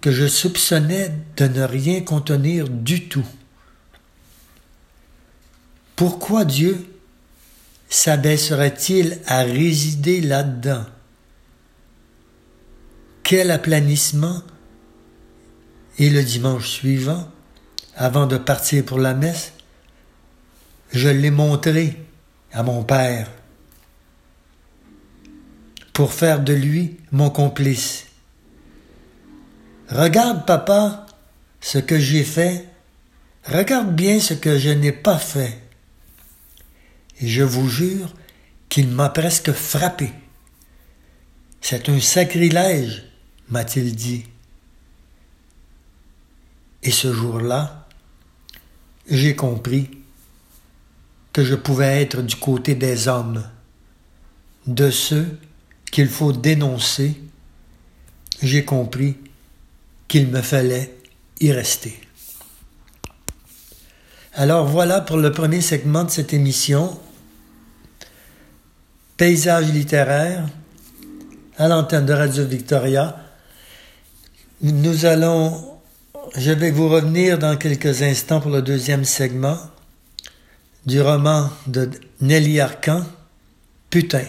que 0.00 0.10
je 0.10 0.26
soupçonnais 0.26 1.12
de 1.36 1.46
ne 1.46 1.60
rien 1.64 2.00
contenir 2.00 2.70
du 2.70 3.10
tout. 3.10 3.26
Pourquoi 5.94 6.46
Dieu 6.46 6.82
s'abaisserait-il 7.90 9.18
à 9.26 9.42
résider 9.42 10.22
là-dedans? 10.22 10.86
Quel 13.22 13.50
aplanissement! 13.50 14.42
Et 15.98 16.08
le 16.08 16.22
dimanche 16.22 16.70
suivant, 16.70 17.30
avant 17.96 18.26
de 18.26 18.38
partir 18.38 18.82
pour 18.82 18.98
la 18.98 19.12
messe, 19.12 19.52
je 20.90 21.10
l'ai 21.10 21.30
montré 21.30 21.98
à 22.50 22.62
mon 22.62 22.82
père 22.82 23.28
pour 25.92 26.12
faire 26.12 26.40
de 26.40 26.52
lui 26.52 26.98
mon 27.10 27.30
complice. 27.30 28.06
Regarde, 29.88 30.46
papa, 30.46 31.06
ce 31.60 31.78
que 31.78 31.98
j'ai 31.98 32.24
fait. 32.24 32.66
Regarde 33.44 33.94
bien 33.94 34.20
ce 34.20 34.34
que 34.34 34.58
je 34.58 34.70
n'ai 34.70 34.92
pas 34.92 35.18
fait. 35.18 35.58
Et 37.20 37.28
je 37.28 37.42
vous 37.42 37.68
jure 37.68 38.12
qu'il 38.68 38.88
m'a 38.88 39.08
presque 39.08 39.52
frappé. 39.52 40.12
C'est 41.60 41.88
un 41.88 42.00
sacrilège, 42.00 43.04
m'a-t-il 43.48 43.94
dit. 43.94 44.24
Et 46.82 46.90
ce 46.90 47.12
jour-là, 47.12 47.86
j'ai 49.08 49.36
compris 49.36 49.90
que 51.32 51.44
je 51.44 51.54
pouvais 51.54 52.02
être 52.02 52.22
du 52.22 52.36
côté 52.36 52.74
des 52.74 53.08
hommes, 53.08 53.44
de 54.66 54.90
ceux 54.90 55.38
qu'il 55.92 56.08
faut 56.08 56.32
dénoncer. 56.32 57.14
J'ai 58.42 58.64
compris 58.64 59.16
qu'il 60.08 60.26
me 60.26 60.42
fallait 60.42 60.92
y 61.38 61.52
rester. 61.52 62.00
Alors 64.34 64.66
voilà 64.66 65.02
pour 65.02 65.18
le 65.18 65.30
premier 65.30 65.60
segment 65.60 66.02
de 66.02 66.10
cette 66.10 66.32
émission. 66.32 66.98
Paysage 69.16 69.70
littéraire 69.70 70.48
à 71.58 71.68
l'antenne 71.68 72.06
de 72.06 72.14
Radio 72.14 72.44
Victoria. 72.46 73.16
Nous 74.62 75.04
allons, 75.04 75.78
je 76.36 76.50
vais 76.50 76.70
vous 76.70 76.88
revenir 76.88 77.38
dans 77.38 77.56
quelques 77.56 78.02
instants 78.02 78.40
pour 78.40 78.50
le 78.50 78.62
deuxième 78.62 79.04
segment 79.04 79.58
du 80.86 81.00
roman 81.00 81.50
de 81.66 81.90
Nelly 82.20 82.58
Arcan, 82.58 83.04
Putain. 83.90 84.24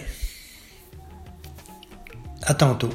À 2.46 2.54
tantôt. 2.54 2.90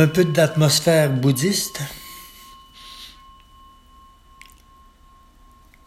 Un 0.00 0.08
peu 0.08 0.24
d'atmosphère 0.24 1.12
bouddhiste. 1.12 1.82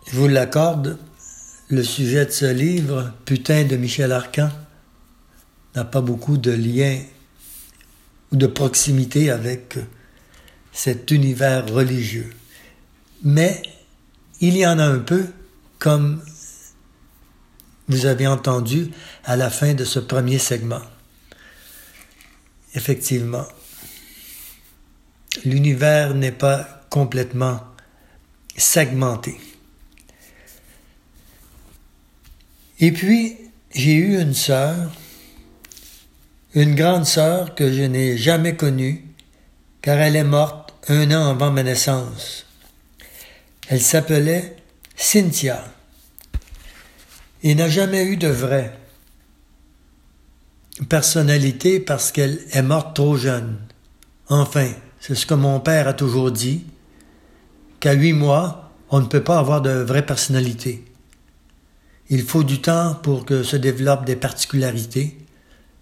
Je 0.06 0.16
vous 0.16 0.28
l'accorde, 0.28 1.00
le 1.70 1.82
sujet 1.82 2.28
de 2.28 2.32
ce 2.32 2.46
livre, 2.46 3.12
Putain 3.26 3.64
de 3.64 3.76
Michel 3.76 4.12
Arcan, 4.12 4.52
n'a 5.74 5.84
pas 5.84 6.02
beaucoup 6.02 6.38
de 6.38 6.52
lien 6.52 7.00
ou 8.32 8.36
de 8.36 8.46
proximité 8.46 9.32
avec 9.32 9.80
cet 10.72 11.10
univers 11.10 11.68
religieux. 11.68 12.30
Mais 13.24 13.64
il 14.42 14.56
y 14.56 14.68
en 14.68 14.78
a 14.78 14.86
un 14.86 15.00
peu, 15.00 15.26
comme 15.80 16.22
vous 17.88 18.06
avez 18.06 18.28
entendu 18.28 18.92
à 19.26 19.36
la 19.38 19.50
fin 19.50 19.74
de 19.74 19.86
ce 19.86 19.98
premier 19.98 20.38
segment. 20.38 20.82
Effectivement, 22.76 23.48
l'univers 25.46 26.14
n'est 26.14 26.32
pas 26.32 26.82
complètement 26.90 27.62
segmenté. 28.56 29.40
Et 32.80 32.92
puis, 32.92 33.38
j'ai 33.74 33.94
eu 33.94 34.20
une 34.20 34.34
sœur, 34.34 34.92
une 36.54 36.76
grande 36.76 37.06
sœur 37.06 37.56
que 37.56 37.72
je 37.72 37.84
n'ai 37.84 38.18
jamais 38.18 38.56
connue, 38.56 39.06
car 39.82 39.98
elle 40.00 40.16
est 40.16 40.24
morte 40.24 40.74
un 40.88 41.12
an 41.12 41.32
avant 41.32 41.52
ma 41.52 41.64
naissance. 41.64 42.46
Elle 43.70 43.82
s'appelait 43.82 44.58
Cynthia 44.96 45.64
et 47.42 47.56
n'a 47.56 47.70
jamais 47.70 48.06
eu 48.06 48.18
de 48.18 48.28
vraie 48.28 48.78
personnalité 50.90 51.80
parce 51.80 52.12
qu'elle 52.12 52.40
est 52.52 52.62
morte 52.62 52.96
trop 52.96 53.16
jeune. 53.16 53.60
Enfin, 54.28 54.72
c'est 55.06 55.16
ce 55.16 55.26
que 55.26 55.34
mon 55.34 55.60
père 55.60 55.90
a 55.90 55.94
toujours 55.94 56.32
dit, 56.32 56.64
qu'à 57.82 57.92
huit 57.92 58.14
mois, 58.14 58.72
on 58.90 59.02
ne 59.02 59.06
peut 59.06 59.22
pas 59.22 59.38
avoir 59.38 59.62
de 59.62 59.70
vraie 59.70 60.06
personnalité. 60.06 60.86
Il 62.08 62.24
faut 62.24 62.44
du 62.44 62.62
temps 62.62 62.96
pour 63.04 63.26
que 63.26 63.44
se 63.44 63.58
développent 63.58 64.06
des 64.06 64.16
particularités, 64.16 65.18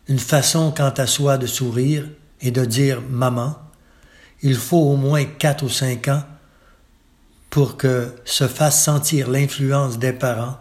une 0.07 0.17
façon 0.17 0.73
quant 0.75 0.89
à 0.89 1.05
soi 1.05 1.37
de 1.37 1.45
sourire 1.45 2.09
et 2.41 2.49
de 2.49 2.65
dire 2.65 2.99
maman. 3.11 3.59
Il 4.41 4.55
faut 4.55 4.89
au 4.89 4.95
moins 4.95 5.25
quatre 5.25 5.65
ou 5.65 5.69
cinq 5.69 6.07
ans 6.07 6.23
pour 7.51 7.77
que 7.77 8.15
se 8.25 8.47
fasse 8.47 8.83
sentir 8.83 9.29
l'influence 9.29 9.99
des 9.99 10.13
parents, 10.13 10.57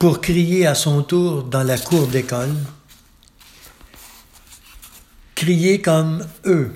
pour 0.00 0.20
crier 0.20 0.66
à 0.66 0.74
son 0.74 1.04
tour 1.04 1.44
dans 1.44 1.62
la 1.62 1.78
cour 1.78 2.08
d'école, 2.08 2.56
crier 5.36 5.80
comme 5.80 6.26
eux, 6.44 6.72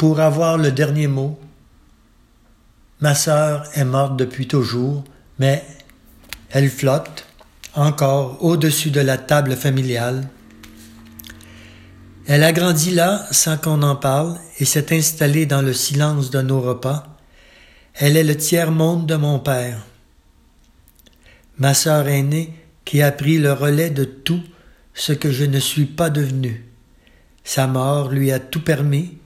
pour 0.00 0.18
avoir 0.18 0.56
le 0.56 0.72
dernier 0.72 1.08
mot. 1.08 1.38
Ma 3.00 3.14
sœur 3.14 3.64
est 3.74 3.84
morte 3.84 4.16
depuis 4.16 4.48
toujours, 4.48 5.04
mais 5.38 5.62
elle 6.48 6.70
flotte 6.70 7.26
encore 7.74 8.42
au-dessus 8.42 8.90
de 8.90 9.02
la 9.02 9.18
table 9.18 9.56
familiale. 9.56 10.30
Elle 12.26 12.44
a 12.44 12.52
grandi 12.52 12.92
là 12.92 13.26
sans 13.30 13.58
qu'on 13.58 13.82
en 13.82 13.94
parle 13.94 14.38
et 14.58 14.64
s'est 14.64 14.96
installée 14.96 15.44
dans 15.44 15.60
le 15.60 15.74
silence 15.74 16.30
de 16.30 16.40
nos 16.40 16.62
repas. 16.62 17.18
Elle 17.92 18.16
est 18.16 18.24
le 18.24 18.38
tiers-monde 18.38 19.04
de 19.04 19.16
mon 19.16 19.38
père. 19.38 19.84
Ma 21.58 21.74
sœur 21.74 22.08
aînée 22.08 22.54
qui 22.86 23.02
a 23.02 23.12
pris 23.12 23.36
le 23.36 23.52
relais 23.52 23.90
de 23.90 24.04
tout 24.04 24.40
ce 24.94 25.12
que 25.12 25.30
je 25.30 25.44
ne 25.44 25.60
suis 25.60 25.84
pas 25.84 26.08
devenu. 26.08 26.64
Sa 27.44 27.66
mort 27.66 28.08
lui 28.08 28.32
a 28.32 28.38
tout 28.38 28.64
permis, 28.64 29.19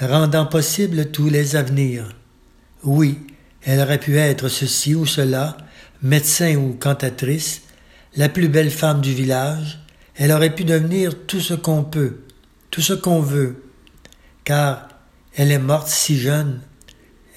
rendant 0.00 0.46
possible 0.46 1.10
tous 1.10 1.28
les 1.28 1.56
avenirs. 1.56 2.08
Oui, 2.84 3.18
elle 3.62 3.80
aurait 3.80 4.00
pu 4.00 4.16
être 4.16 4.48
ceci 4.48 4.94
ou 4.94 5.06
cela, 5.06 5.56
médecin 6.02 6.56
ou 6.56 6.72
cantatrice, 6.72 7.62
la 8.16 8.28
plus 8.28 8.48
belle 8.48 8.70
femme 8.70 9.00
du 9.00 9.12
village, 9.12 9.78
elle 10.16 10.32
aurait 10.32 10.54
pu 10.54 10.64
devenir 10.64 11.26
tout 11.26 11.40
ce 11.40 11.54
qu'on 11.54 11.84
peut, 11.84 12.20
tout 12.70 12.80
ce 12.80 12.92
qu'on 12.92 13.20
veut, 13.20 13.62
car 14.44 14.88
elle 15.34 15.52
est 15.52 15.58
morte 15.58 15.88
si 15.88 16.18
jeune, 16.18 16.60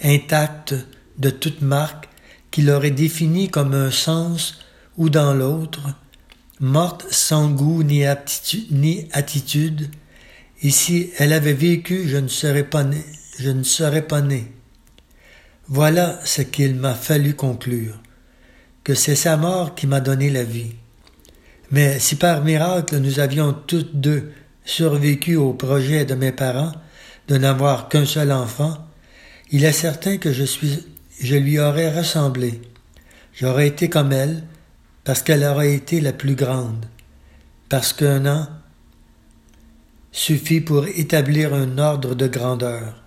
intacte 0.03 0.75
de 1.17 1.29
toute 1.29 1.61
marque 1.61 2.09
qui 2.51 2.61
l'aurait 2.61 2.91
définie 2.91 3.49
comme 3.49 3.73
un 3.73 3.91
sens 3.91 4.59
ou 4.97 5.09
dans 5.09 5.33
l'autre, 5.33 5.81
morte 6.59 7.05
sans 7.11 7.49
goût 7.49 7.83
ni 7.83 8.05
attitude, 8.05 9.89
et 10.63 10.69
si 10.69 11.11
elle 11.17 11.33
avait 11.33 11.53
vécu, 11.53 12.07
je 12.07 12.17
ne 12.17 12.29
serais 12.29 12.63
pas 12.63 12.83
né, 12.83 13.03
je 13.37 13.49
ne 13.49 13.63
serais 13.63 14.07
pas 14.07 14.21
né. 14.21 14.51
Voilà 15.67 16.19
ce 16.23 16.41
qu'il 16.41 16.75
m'a 16.75 16.95
fallu 16.95 17.35
conclure, 17.35 17.99
que 18.83 18.95
c'est 18.95 19.15
sa 19.15 19.35
mort 19.35 19.75
qui 19.75 19.87
m'a 19.87 19.99
donné 19.99 20.29
la 20.29 20.43
vie. 20.43 20.75
Mais 21.71 21.99
si 21.99 22.15
par 22.15 22.43
miracle 22.43 22.97
nous 22.97 23.19
avions 23.19 23.53
toutes 23.53 23.99
deux 23.99 24.31
survécu 24.63 25.35
au 25.35 25.53
projet 25.53 26.05
de 26.05 26.15
mes 26.15 26.31
parents 26.31 26.71
de 27.27 27.37
n'avoir 27.37 27.89
qu'un 27.89 28.05
seul 28.05 28.31
enfant, 28.31 28.87
il 29.51 29.65
est 29.65 29.73
certain 29.73 30.17
que 30.17 30.31
je 30.31 30.43
suis, 30.43 30.85
je 31.21 31.35
lui 31.35 31.59
aurais 31.59 31.91
ressemblé. 31.93 32.61
J'aurais 33.33 33.67
été 33.67 33.89
comme 33.89 34.11
elle, 34.11 34.43
parce 35.03 35.21
qu'elle 35.21 35.43
aurait 35.43 35.73
été 35.73 35.99
la 35.99 36.13
plus 36.13 36.35
grande, 36.35 36.85
parce 37.67 37.91
qu'un 37.91 38.25
an 38.25 38.47
suffit 40.13 40.61
pour 40.61 40.85
établir 40.85 41.53
un 41.53 41.77
ordre 41.77 42.15
de 42.15 42.27
grandeur. 42.27 43.03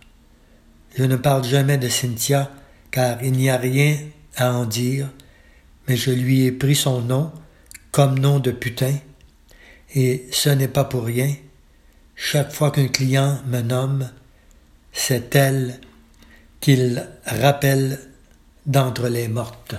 Je 0.97 1.05
ne 1.05 1.17
parle 1.17 1.45
jamais 1.45 1.79
de 1.79 1.89
Cynthia, 1.89 2.51
car 2.91 3.23
il 3.23 3.33
n'y 3.33 3.49
a 3.49 3.57
rien 3.57 3.97
à 4.37 4.53
en 4.53 4.67
dire, 4.67 5.09
mais 5.89 5.97
je 5.97 6.11
lui 6.11 6.45
ai 6.45 6.53
pris 6.53 6.75
son 6.75 7.01
nom 7.01 7.33
comme 7.93 8.19
nom 8.19 8.41
de 8.41 8.51
putain, 8.51 8.95
et 9.95 10.27
ce 10.33 10.51
n'est 10.51 10.69
pas 10.69 10.85
pour 10.85 11.05
rien. 11.05 11.33
Chaque 12.17 12.53
fois 12.53 12.71
qu'un 12.71 12.89
client 12.89 13.41
me 13.47 13.61
nomme, 13.61 14.11
c'est 14.93 15.35
elle 15.37 15.81
qu'il 16.61 17.07
rappelle 17.25 18.01
d'entre 18.67 19.09
les 19.09 19.29
mortes. 19.29 19.77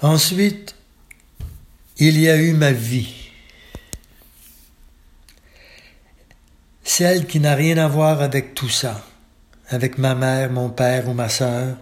Ensuite, 0.00 0.76
il 2.02 2.18
y 2.18 2.30
a 2.30 2.36
eu 2.38 2.54
ma 2.54 2.72
vie, 2.72 3.12
celle 6.82 7.26
qui 7.26 7.40
n'a 7.40 7.54
rien 7.54 7.76
à 7.76 7.88
voir 7.88 8.22
avec 8.22 8.54
tout 8.54 8.70
ça, 8.70 9.04
avec 9.68 9.98
ma 9.98 10.14
mère, 10.14 10.50
mon 10.50 10.70
père 10.70 11.10
ou 11.10 11.12
ma 11.12 11.28
sœur. 11.28 11.76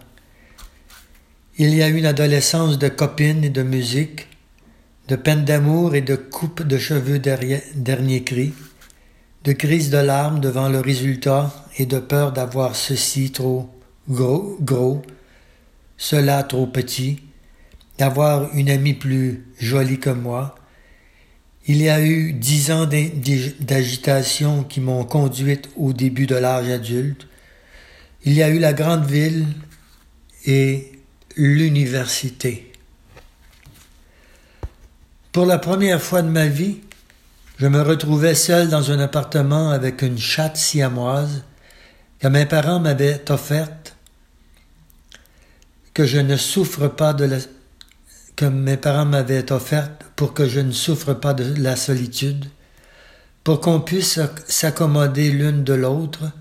Il 1.57 1.73
y 1.73 1.81
a 1.81 1.87
eu 1.87 1.95
une 1.95 2.05
adolescence 2.05 2.77
de 2.77 2.89
copines 2.89 3.45
et 3.45 3.49
de 3.49 3.63
musique, 3.63 4.27
de 5.07 5.15
peine 5.15 5.45
d'amour 5.45 5.95
et 5.95 6.01
de 6.01 6.17
coupe 6.17 6.63
de 6.63 6.77
cheveux 6.77 7.19
dernier 7.19 8.23
cri, 8.25 8.53
de 9.45 9.53
crise 9.53 9.89
de 9.89 9.99
larmes 9.99 10.41
devant 10.41 10.67
le 10.67 10.81
résultat 10.81 11.65
et 11.77 11.85
de 11.85 11.99
peur 11.99 12.33
d'avoir 12.33 12.75
ceci 12.75 13.31
trop 13.31 13.69
gros, 14.09 14.57
gros, 14.59 15.01
cela 15.97 16.43
trop 16.43 16.67
petit, 16.67 17.21
d'avoir 17.99 18.55
une 18.55 18.69
amie 18.69 18.93
plus 18.93 19.45
jolie 19.59 19.99
que 19.99 20.09
moi. 20.09 20.55
Il 21.67 21.81
y 21.81 21.89
a 21.89 22.01
eu 22.01 22.31
dix 22.31 22.71
ans 22.71 22.87
d'agitation 22.87 24.63
qui 24.63 24.79
m'ont 24.79 25.03
conduite 25.03 25.69
au 25.75 25.91
début 25.91 26.25
de 26.25 26.35
l'âge 26.35 26.69
adulte. 26.69 27.27
Il 28.23 28.33
y 28.33 28.41
a 28.41 28.49
eu 28.49 28.57
la 28.57 28.71
grande 28.71 29.05
ville 29.05 29.45
et 30.45 30.93
l'université. 31.35 32.71
Pour 35.33 35.45
la 35.45 35.59
première 35.59 36.01
fois 36.01 36.21
de 36.21 36.29
ma 36.29 36.47
vie, 36.47 36.79
je 37.57 37.67
me 37.67 37.81
retrouvais 37.81 38.33
seul 38.33 38.69
dans 38.69 38.91
un 38.91 38.99
appartement 38.99 39.71
avec 39.71 40.01
une 40.01 40.17
chatte 40.17 40.55
siamoise 40.55 41.43
que 42.19 42.29
mes 42.29 42.45
parents 42.45 42.79
m'avaient 42.79 43.29
offerte, 43.29 43.95
que 45.93 46.05
je 46.05 46.17
ne 46.17 46.37
souffre 46.37 46.87
pas 46.87 47.13
de 47.13 47.25
la, 47.25 47.37
que 48.39 48.45
mes 48.45 48.77
parents 48.77 49.03
m'avaient 49.03 49.51
offerte 49.51 50.05
pour 50.15 50.33
que 50.33 50.47
je 50.47 50.61
ne 50.61 50.71
souffre 50.71 51.13
pas 51.13 51.33
de 51.33 51.61
la 51.61 51.75
solitude, 51.75 52.45
pour 53.43 53.59
qu'on 53.59 53.81
puisse 53.81 54.17
s'accommoder 54.47 55.29
l'une 55.29 55.65
de 55.65 55.73
l'autre, 55.73 56.31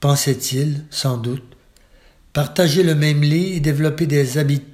pensait-il, 0.00 0.82
sans 0.88 1.18
doute, 1.18 1.44
partager 2.32 2.82
le 2.82 2.94
même 2.94 3.20
lit 3.20 3.52
et 3.52 3.60
développer 3.60 4.06
des, 4.06 4.26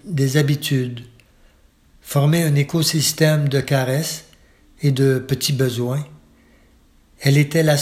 des 0.05 0.37
habitudes, 0.37 1.01
former 2.01 2.45
un 2.45 2.55
écosystème 2.55 3.49
de 3.49 3.59
caresses 3.59 4.27
et 4.81 4.93
de 4.93 5.19
petits 5.19 5.55
besoins. 5.55 6.07
Elle 7.19 7.39
était 7.39 7.65
le 7.65 7.77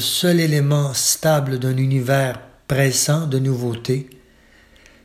seul 0.00 0.40
élément 0.40 0.92
stable 0.92 1.60
d'un 1.60 1.76
univers 1.76 2.40
pressant 2.66 3.28
de 3.28 3.38
nouveautés. 3.38 4.10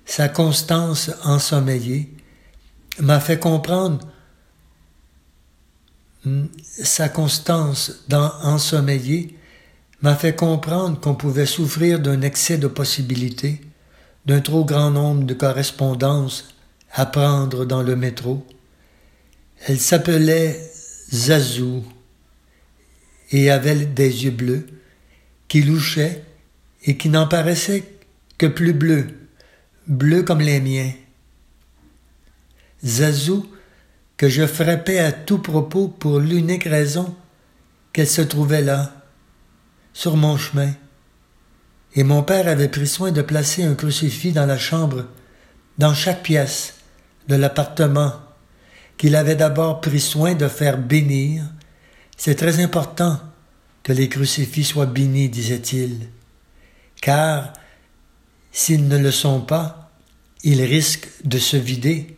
Sa 0.06 0.30
constance 0.30 1.12
ensommeillée, 1.24 2.15
m'a 3.00 3.20
fait 3.20 3.40
comprendre 3.40 4.00
sa 6.84 7.10
constance 7.10 8.04
dans 8.08 8.32
ensommeiller 8.42 9.38
m'a 10.02 10.16
fait 10.16 10.36
comprendre 10.36 11.00
qu'on 11.00 11.16
pouvait 11.16 11.46
souffrir 11.46 12.00
d'un 12.00 12.22
excès 12.22 12.58
de 12.58 12.68
possibilités, 12.68 13.62
d'un 14.26 14.42
trop 14.42 14.66
grand 14.66 14.92
nombre 14.92 15.24
de 15.24 15.34
correspondances 15.34 16.56
à 16.92 17.06
prendre 17.06 17.66
dans 17.66 17.84
le 17.84 17.96
métro. 17.96 18.46
Elle 19.66 19.80
s'appelait 19.80 20.60
Zazou 21.12 21.84
et 23.32 23.50
avait 23.50 23.86
des 23.86 24.26
yeux 24.26 24.32
bleus 24.32 24.68
qui 25.48 25.62
louchaient 25.62 26.24
et 26.84 26.98
qui 26.98 27.10
n'en 27.10 27.28
paraissaient 27.28 27.84
que 28.38 28.46
plus 28.46 28.74
bleus, 28.74 29.08
bleus 29.88 30.24
comme 30.24 30.42
les 30.42 30.60
miens. 30.60 30.92
Zazou, 32.84 33.46
que 34.18 34.30
je 34.30 34.46
frappais 34.46 35.00
à 35.00 35.12
tout 35.12 35.40
propos 35.40 35.88
pour 35.88 36.20
l'unique 36.20 36.64
raison 36.64 37.16
qu'elle 37.94 38.08
se 38.08 38.22
trouvait 38.22 38.62
là, 38.62 38.94
sur 39.94 40.18
mon 40.18 40.38
chemin. 40.38 40.74
Et 41.96 42.04
mon 42.04 42.24
père 42.24 42.48
avait 42.48 42.68
pris 42.68 42.88
soin 42.88 43.12
de 43.12 43.22
placer 43.22 43.64
un 43.64 43.76
crucifix 43.76 44.34
dans 44.34 44.46
la 44.46 44.58
chambre, 44.58 45.06
dans 45.78 45.94
chaque 45.94 46.24
pièce 46.24 46.76
de 47.28 47.36
l'appartement, 47.36 48.14
qu'il 48.98 49.16
avait 49.16 49.36
d'abord 49.36 49.82
pris 49.82 50.00
soin 50.00 50.36
de 50.36 50.48
faire 50.48 50.78
bénir. 50.78 51.44
C'est 52.18 52.36
très 52.36 52.62
important 52.62 53.20
que 53.84 53.94
les 53.94 54.10
crucifix 54.10 54.64
soient 54.64 54.86
bénis, 54.86 55.30
disait-il, 55.30 56.10
car 57.02 57.54
s'ils 58.52 58.88
ne 58.88 58.98
le 58.98 59.12
sont 59.12 59.42
pas, 59.42 59.92
ils 60.44 60.62
risquent 60.64 61.10
de 61.24 61.38
se 61.38 61.58
vider 61.58 62.18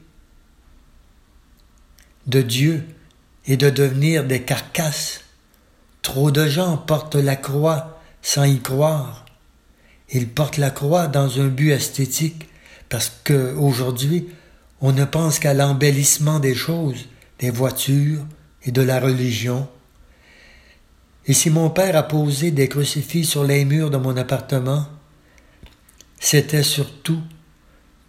de 2.28 2.42
Dieu 2.42 2.86
et 3.46 3.58
de 3.58 3.70
devenir 3.70 4.26
des 4.26 4.42
carcasses. 4.42 5.22
Trop 6.02 6.32
de 6.32 6.48
gens 6.48 6.78
portent 6.78 7.16
la 7.16 7.36
croix 7.36 8.00
sans 8.22 8.44
y 8.44 8.60
croire. 8.60 9.26
Ils 10.12 10.30
portent 10.30 10.58
la 10.58 10.70
croix 10.70 11.08
dans 11.08 11.40
un 11.40 11.48
but 11.48 11.72
esthétique 11.72 12.48
parce 12.90 13.12
que 13.24 13.56
aujourd'hui, 13.56 14.28
on 14.80 14.92
ne 14.92 15.06
pense 15.06 15.40
qu'à 15.40 15.54
l'embellissement 15.54 16.40
des 16.40 16.56
choses, 16.56 17.08
des 17.40 17.50
voitures 17.50 18.26
et 18.64 18.72
de 18.72 18.82
la 18.82 19.00
religion. 19.00 19.68
Et 21.26 21.34
si 21.34 21.50
mon 21.50 21.70
père 21.70 21.96
a 21.96 22.04
posé 22.04 22.52
des 22.52 22.70
crucifix 22.70 23.26
sur 23.26 23.44
les 23.44 23.66
murs 23.66 23.90
de 23.90 23.98
mon 23.98 24.16
appartement, 24.16 24.86
c'était 26.20 26.64
surtout 26.64 27.22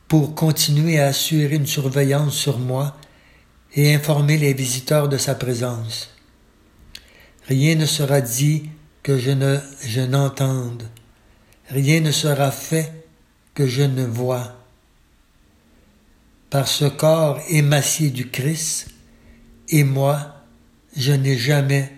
pour 0.06 0.34
continuer 0.34 1.00
à 1.00 1.06
assurer 1.06 1.56
une 1.56 1.66
surveillance 1.66 2.34
sur 2.34 2.58
moi 2.58 2.96
et 3.74 3.94
informer 3.94 4.38
les 4.38 4.54
visiteurs 4.54 5.08
de 5.08 5.18
sa 5.18 5.34
présence. 5.34 6.10
Rien 7.46 7.74
ne 7.76 7.86
sera 7.86 8.20
dit 8.20 8.68
que 9.02 9.18
je 9.18 9.30
ne 9.30 9.58
je 9.86 10.00
n'entende. 10.00 10.82
Rien 11.70 12.00
ne 12.00 12.12
sera 12.12 12.50
fait 12.50 12.92
que 13.54 13.66
je 13.66 13.82
ne 13.82 14.04
vois. 14.04 14.54
Par 16.50 16.66
ce 16.66 16.86
corps 16.86 17.40
émacié 17.48 18.10
du 18.10 18.30
Christ, 18.30 18.88
et 19.68 19.84
moi, 19.84 20.44
je 20.96 21.12
n'ai 21.12 21.36
jamais 21.36 21.92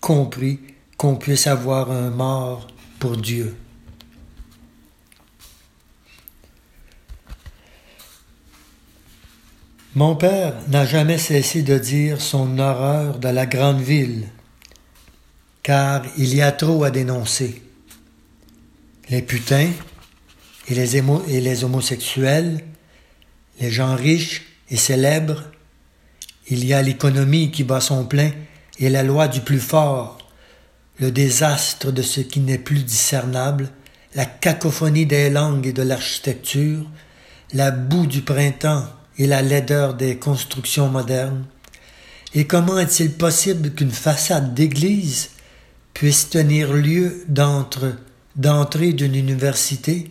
compris 0.00 0.60
qu'on 0.96 1.16
puisse 1.16 1.46
avoir 1.46 1.90
un 1.90 2.10
mort 2.10 2.68
pour 3.00 3.16
Dieu. 3.16 3.56
Mon 9.96 10.14
père 10.14 10.52
n'a 10.68 10.84
jamais 10.84 11.16
cessé 11.16 11.62
de 11.62 11.78
dire 11.78 12.20
son 12.20 12.58
horreur 12.58 13.18
de 13.18 13.28
la 13.28 13.46
grande 13.46 13.80
ville, 13.80 14.28
car 15.62 16.02
il 16.18 16.34
y 16.34 16.42
a 16.42 16.52
trop 16.52 16.84
à 16.84 16.90
dénoncer. 16.90 17.62
Les 19.08 19.22
putains 19.22 19.70
et 20.68 20.74
les, 20.74 21.64
homosexuels, 21.64 22.62
les 23.58 23.70
gens 23.70 23.96
riches 23.96 24.42
et 24.68 24.76
célèbres, 24.76 25.44
il 26.48 26.66
y 26.66 26.74
a 26.74 26.82
l'économie 26.82 27.50
qui 27.50 27.64
bat 27.64 27.80
son 27.80 28.04
plein 28.04 28.32
et 28.78 28.90
la 28.90 29.02
loi 29.02 29.28
du 29.28 29.40
plus 29.40 29.60
fort, 29.60 30.18
le 31.00 31.10
désastre 31.10 31.90
de 31.90 32.02
ce 32.02 32.20
qui 32.20 32.40
n'est 32.40 32.58
plus 32.58 32.82
discernable, 32.82 33.70
la 34.14 34.26
cacophonie 34.26 35.06
des 35.06 35.30
langues 35.30 35.68
et 35.68 35.72
de 35.72 35.82
l'architecture, 35.82 36.84
la 37.54 37.70
boue 37.70 38.06
du 38.06 38.20
printemps 38.20 38.84
et 39.18 39.26
la 39.26 39.42
laideur 39.42 39.94
des 39.94 40.16
constructions 40.16 40.88
modernes? 40.88 41.44
Et 42.34 42.46
comment 42.46 42.78
est-il 42.78 43.12
possible 43.12 43.72
qu'une 43.72 43.90
façade 43.90 44.54
d'église 44.54 45.30
puisse 45.94 46.28
tenir 46.28 46.72
lieu 46.72 47.24
d'entrée 47.28 48.92
d'une 48.92 49.14
université? 49.14 50.10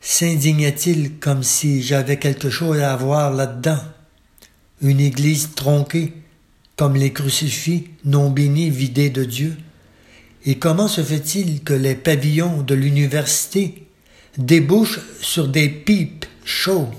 S'indignait-il 0.00 1.18
comme 1.18 1.42
si 1.42 1.82
j'avais 1.82 2.18
quelque 2.18 2.50
chose 2.50 2.80
à 2.80 2.96
voir 2.96 3.32
là-dedans? 3.32 3.80
Une 4.80 5.00
église 5.00 5.50
tronquée, 5.54 6.12
comme 6.76 6.96
les 6.96 7.12
crucifix 7.12 7.90
non 8.04 8.30
bénis 8.30 8.70
vidés 8.70 9.10
de 9.10 9.24
Dieu? 9.24 9.56
Et 10.46 10.58
comment 10.58 10.88
se 10.88 11.02
fait-il 11.02 11.62
que 11.62 11.72
les 11.72 11.94
pavillons 11.94 12.62
de 12.62 12.74
l'université 12.74 13.86
débouchent 14.36 15.00
sur 15.20 15.48
des 15.48 15.68
pipes 15.68 16.23
chauds 16.44 16.90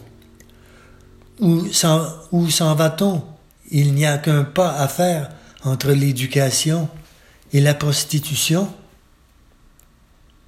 Où 1.40 1.70
s'en 1.72 2.76
va-t-on? 2.76 3.24
Il 3.72 3.94
n'y 3.94 4.06
a 4.06 4.18
qu'un 4.18 4.44
pas 4.44 4.76
à 4.78 4.88
faire 4.88 5.30
entre 5.64 5.92
l'éducation 5.92 6.90
et 7.54 7.62
la 7.62 7.74
prostitution. 7.74 8.72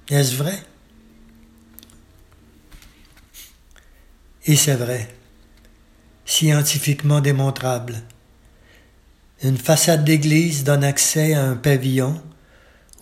Est-ce 0.08 0.36
vrai? 0.36 0.62
Et 4.46 4.56
c'est 4.56 4.76
vrai, 4.76 5.08
scientifiquement 6.24 7.20
démontrable. 7.20 8.02
Une 9.42 9.58
façade 9.58 10.04
d'église 10.04 10.64
donne 10.64 10.84
accès 10.84 11.34
à 11.34 11.44
un 11.44 11.56
pavillon 11.56 12.20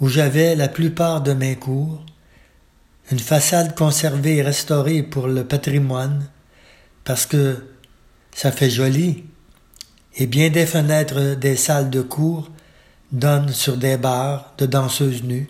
où 0.00 0.08
j'avais 0.08 0.54
la 0.54 0.68
plupart 0.68 1.20
de 1.20 1.32
mes 1.32 1.56
cours, 1.56 2.04
une 3.10 3.18
façade 3.18 3.76
conservée 3.76 4.36
et 4.36 4.42
restaurée 4.42 5.02
pour 5.02 5.26
le 5.28 5.44
patrimoine, 5.44 6.28
parce 7.04 7.26
que 7.26 7.64
ça 8.34 8.50
fait 8.52 8.70
joli, 8.70 9.24
et 10.16 10.26
bien 10.26 10.50
des 10.50 10.66
fenêtres 10.66 11.34
des 11.34 11.56
salles 11.56 11.90
de 11.90 12.02
cours 12.02 12.50
donnent 13.12 13.52
sur 13.52 13.76
des 13.76 13.96
bars 13.96 14.54
de 14.58 14.66
danseuses 14.66 15.22
nues, 15.22 15.48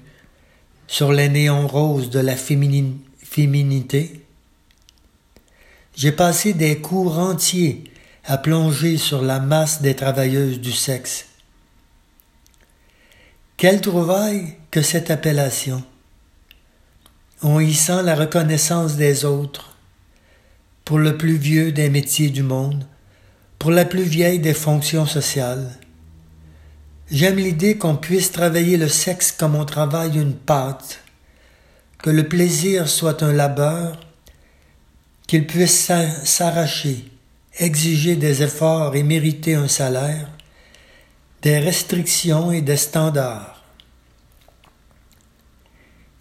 sur 0.87 1.13
les 1.13 1.29
néons 1.29 1.67
roses 1.67 2.11
de 2.11 2.21
la 2.21 2.37
féminité, 2.37 4.27
j'ai 5.97 6.13
passé 6.13 6.53
des 6.53 6.79
cours 6.81 7.19
entiers 7.19 7.85
à 8.25 8.37
plonger 8.37 8.99
sur 8.99 9.23
la 9.23 9.41
masse 9.41 9.81
des 9.81 9.97
travailleuses 9.97 10.61
du 10.61 10.73
sexe. 10.73 11.27
Quelle 13.57 13.81
trouvaille 13.81 14.57
que 14.71 14.83
cette 14.83 15.11
appellation. 15.11 15.83
On 17.43 17.61
y 17.61 17.75
sent 17.75 18.03
la 18.03 18.15
reconnaissance 18.15 18.97
des 18.97 19.27
autres, 19.27 19.77
pour 20.87 20.99
le 20.99 21.19
plus 21.19 21.37
vieux 21.37 21.71
des 21.71 21.91
métiers 21.91 22.31
du 22.31 22.43
monde, 22.43 22.87
pour 23.59 23.71
la 23.71 23.85
plus 23.85 24.05
vieille 24.05 24.39
des 24.39 24.55
fonctions 24.55 25.05
sociales. 25.05 25.71
J'aime 27.11 27.37
l'idée 27.37 27.77
qu'on 27.77 27.97
puisse 27.97 28.33
travailler 28.33 28.79
le 28.79 28.89
sexe 28.89 29.33
comme 29.33 29.55
on 29.55 29.67
travaille 29.67 30.19
une 30.19 30.35
pâte, 30.35 31.03
que 31.99 32.09
le 32.09 32.27
plaisir 32.27 32.89
soit 32.89 33.23
un 33.23 33.35
labeur 33.35 34.01
qu'il 35.27 35.47
puisse 35.47 35.93
s'arracher, 36.25 37.05
exiger 37.59 38.17
des 38.17 38.43
efforts 38.43 38.97
et 38.97 39.03
mériter 39.03 39.57
un 39.57 39.69
salaire, 39.69 40.31
des 41.43 41.59
restrictions 41.59 42.51
et 42.51 42.63
des 42.63 42.79
standards. 42.79 43.63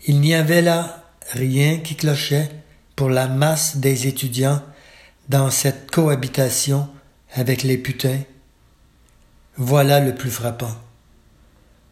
Il 0.08 0.20
n'y 0.20 0.36
avait 0.36 0.62
là 0.62 1.05
rien 1.32 1.78
qui 1.80 1.96
clochait 1.96 2.50
pour 2.96 3.10
la 3.10 3.28
masse 3.28 3.78
des 3.78 4.08
étudiants 4.08 4.62
dans 5.30 5.52
cette 5.52 5.92
cohabitation 5.92 6.88
avec 7.34 7.64
les 7.64 7.78
putains. 7.78 8.22
Voilà 9.58 10.00
le 10.00 10.16
plus 10.16 10.32
frappant. 10.32 10.76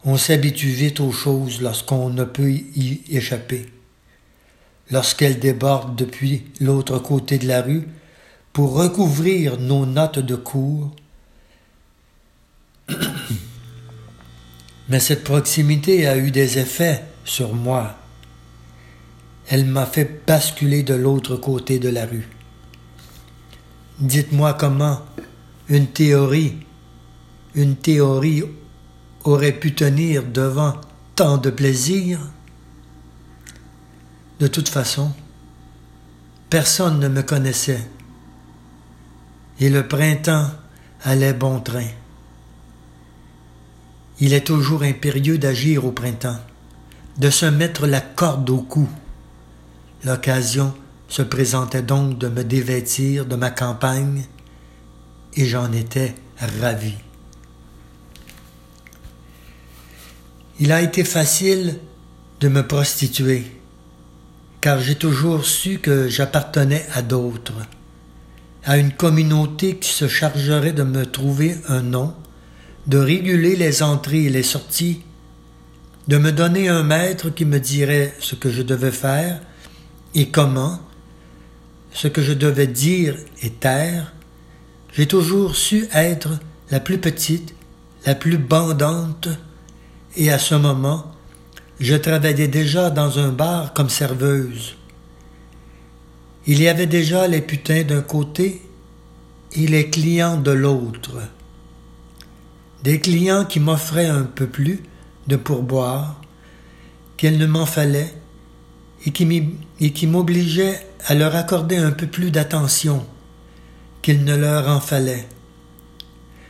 On 0.06 0.18
s'habitue 0.18 0.68
vite 0.68 1.00
aux 1.00 1.12
choses 1.12 1.62
lorsqu'on 1.62 2.10
ne 2.10 2.24
peut 2.24 2.52
y 2.52 3.02
échapper 3.10 3.68
lorsqu'elle 4.92 5.40
déborde 5.40 5.96
depuis 5.96 6.44
l'autre 6.60 7.00
côté 7.00 7.38
de 7.38 7.48
la 7.48 7.62
rue 7.62 7.88
pour 8.52 8.74
recouvrir 8.74 9.60
nos 9.60 9.86
notes 9.86 10.20
de 10.20 10.36
cours. 10.36 10.92
Mais 14.90 15.00
cette 15.00 15.24
proximité 15.24 16.06
a 16.08 16.18
eu 16.18 16.32
des 16.32 16.60
effets 16.60 17.04
sur 17.26 17.54
moi. 17.56 17.96
Elle 19.48 19.66
m'a 19.66 19.86
fait 19.86 20.26
basculer 20.26 20.84
de 20.84 20.94
l'autre 20.94 21.36
côté 21.36 21.80
de 21.80 21.90
la 21.90 22.06
rue. 22.06 22.28
Dites-moi 24.00 24.54
comment 24.54 25.02
une 25.70 25.88
théorie, 25.88 26.58
une 27.56 27.76
théorie 27.76 28.44
aurait 29.24 29.54
pu 29.54 29.74
tenir 29.74 30.24
devant 30.24 30.74
tant 31.16 31.38
de 31.38 31.50
plaisir. 31.50 32.20
De 34.40 34.48
toute 34.48 34.70
façon, 34.70 35.12
personne 36.50 37.00
ne 37.00 37.08
me 37.08 37.22
connaissait. 37.22 37.88
Et 39.60 39.70
le 39.70 39.88
printemps 39.88 40.50
allait 41.04 41.34
bon 41.34 41.60
train. 41.60 41.88
Il 44.20 44.34
est 44.34 44.46
toujours 44.46 44.84
impérieux 44.84 45.38
d'agir 45.38 45.86
au 45.86 45.92
printemps, 45.92 46.40
de 47.18 47.30
se 47.30 47.46
mettre 47.46 47.88
la 47.88 48.02
corde 48.02 48.50
au 48.50 48.62
cou. 48.62 48.90
L'occasion 50.06 50.74
se 51.08 51.22
présentait 51.22 51.82
donc 51.82 52.18
de 52.18 52.28
me 52.28 52.44
dévêtir 52.44 53.26
de 53.26 53.36
ma 53.36 53.52
campagne, 53.52 54.26
et 55.36 55.46
j'en 55.46 55.72
étais 55.72 56.16
ravi. 56.60 56.94
Il 60.60 60.72
a 60.72 60.82
été 60.82 61.04
facile 61.04 61.80
de 62.40 62.48
me 62.48 62.66
prostituer 62.68 63.46
car 64.64 64.80
j'ai 64.80 64.96
toujours 64.96 65.44
su 65.44 65.80
que 65.80 66.08
j'appartenais 66.08 66.86
à 66.94 67.02
d'autres, 67.02 67.68
à 68.64 68.78
une 68.78 68.94
communauté 68.94 69.76
qui 69.76 69.90
se 69.90 70.08
chargerait 70.08 70.72
de 70.72 70.84
me 70.84 71.06
trouver 71.06 71.58
un 71.68 71.82
nom, 71.82 72.16
de 72.88 72.98
réguler 72.98 73.58
les 73.58 73.84
entrées 73.84 74.24
et 74.24 74.30
les 74.30 74.42
sorties, 74.42 75.02
de 76.08 76.18
me 76.18 76.32
donner 76.32 76.70
un 76.70 76.82
maître 76.82 77.30
qui 77.30 77.44
me 77.44 77.60
dirait 77.60 78.14
ce 78.22 78.36
que 78.36 78.50
je 78.50 78.62
devais 78.62 78.94
faire 78.94 79.42
et 80.16 80.30
comment, 80.30 80.80
ce 81.92 82.08
que 82.08 82.22
je 82.22 82.34
devais 82.34 82.68
dire 82.68 83.16
et 83.42 83.50
taire, 83.50 84.14
j'ai 84.96 85.08
toujours 85.08 85.56
su 85.56 85.88
être 85.94 86.30
la 86.70 86.80
plus 86.80 87.00
petite, 87.00 87.56
la 88.06 88.16
plus 88.16 88.38
bandante, 88.38 89.30
et 90.16 90.32
à 90.32 90.38
ce 90.38 90.56
moment, 90.56 91.12
je 91.80 91.96
travaillais 91.96 92.48
déjà 92.48 92.90
dans 92.90 93.18
un 93.20 93.30
bar 93.30 93.74
comme 93.74 93.90
serveuse. 93.90 94.76
Il 96.46 96.62
y 96.62 96.68
avait 96.68 96.88
déjà 96.88 97.28
les 97.28 97.42
putains 97.42 97.84
d'un 97.84 98.02
côté 98.02 98.62
et 99.54 99.68
les 99.68 99.90
clients 99.90 100.38
de 100.38 100.52
l'autre. 100.52 101.20
Des 102.84 103.00
clients 103.00 103.46
qui 103.46 103.60
m'offraient 103.60 104.08
un 104.08 104.24
peu 104.24 104.48
plus 104.48 104.84
de 105.28 105.36
pourboire 105.36 106.22
qu'il 107.18 107.38
ne 107.38 107.46
m'en 107.46 107.66
fallait 107.66 108.14
et 109.06 109.12
qui 109.92 110.08
m'obligeaient 110.08 110.88
à 111.06 111.16
leur 111.16 111.36
accorder 111.36 111.78
un 111.78 111.92
peu 111.92 112.08
plus 112.08 112.32
d'attention 112.32 113.06
qu'il 114.02 114.24
ne 114.24 114.36
leur 114.36 114.68
en 114.68 114.80
fallait. 114.80 115.28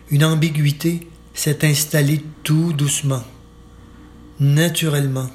Une 0.10 0.24
ambiguïté 0.24 1.08
s'est 1.34 1.66
installée 1.66 2.24
tout 2.44 2.74
doucement 2.74 3.24
naturellement. 4.39 5.30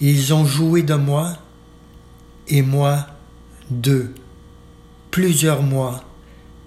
Ils 0.00 0.34
ont 0.34 0.44
joué 0.44 0.82
de 0.82 0.94
moi 0.94 1.38
et 2.48 2.62
moi 2.62 3.06
d'eux, 3.70 4.14
plusieurs 5.10 5.62
mois, 5.62 6.04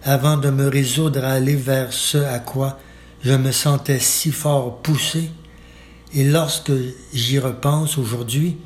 avant 0.03 0.37
de 0.37 0.49
me 0.49 0.67
résoudre 0.67 1.23
à 1.23 1.33
aller 1.33 1.55
vers 1.55 1.93
ce 1.93 2.17
à 2.17 2.39
quoi 2.39 2.79
je 3.21 3.33
me 3.33 3.51
sentais 3.51 3.99
si 3.99 4.31
fort 4.31 4.81
poussé, 4.81 5.29
et 6.13 6.23
lorsque 6.23 6.71
j'y 7.13 7.37
repense 7.37 7.97
aujourd'hui, 7.97 8.57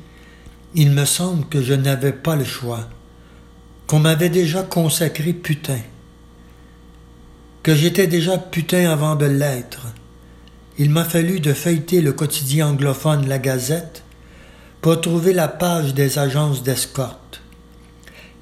il 0.74 0.90
me 0.90 1.04
semble 1.04 1.46
que 1.46 1.62
je 1.62 1.74
n'avais 1.74 2.12
pas 2.12 2.36
le 2.36 2.44
choix, 2.44 2.88
qu'on 3.86 4.00
m'avait 4.00 4.28
déjà 4.28 4.62
consacré 4.62 5.32
putain, 5.32 5.80
que 7.62 7.74
j'étais 7.74 8.06
déjà 8.06 8.38
putain 8.38 8.90
avant 8.90 9.14
de 9.14 9.26
l'être, 9.26 9.86
il 10.76 10.90
m'a 10.90 11.04
fallu 11.04 11.38
de 11.38 11.52
feuilleter 11.52 12.00
le 12.00 12.12
quotidien 12.12 12.68
anglophone 12.68 13.28
La 13.28 13.38
Gazette 13.38 14.02
pour 14.80 15.00
trouver 15.00 15.32
la 15.32 15.46
page 15.46 15.94
des 15.94 16.18
agences 16.18 16.64
d'escorte. 16.64 17.40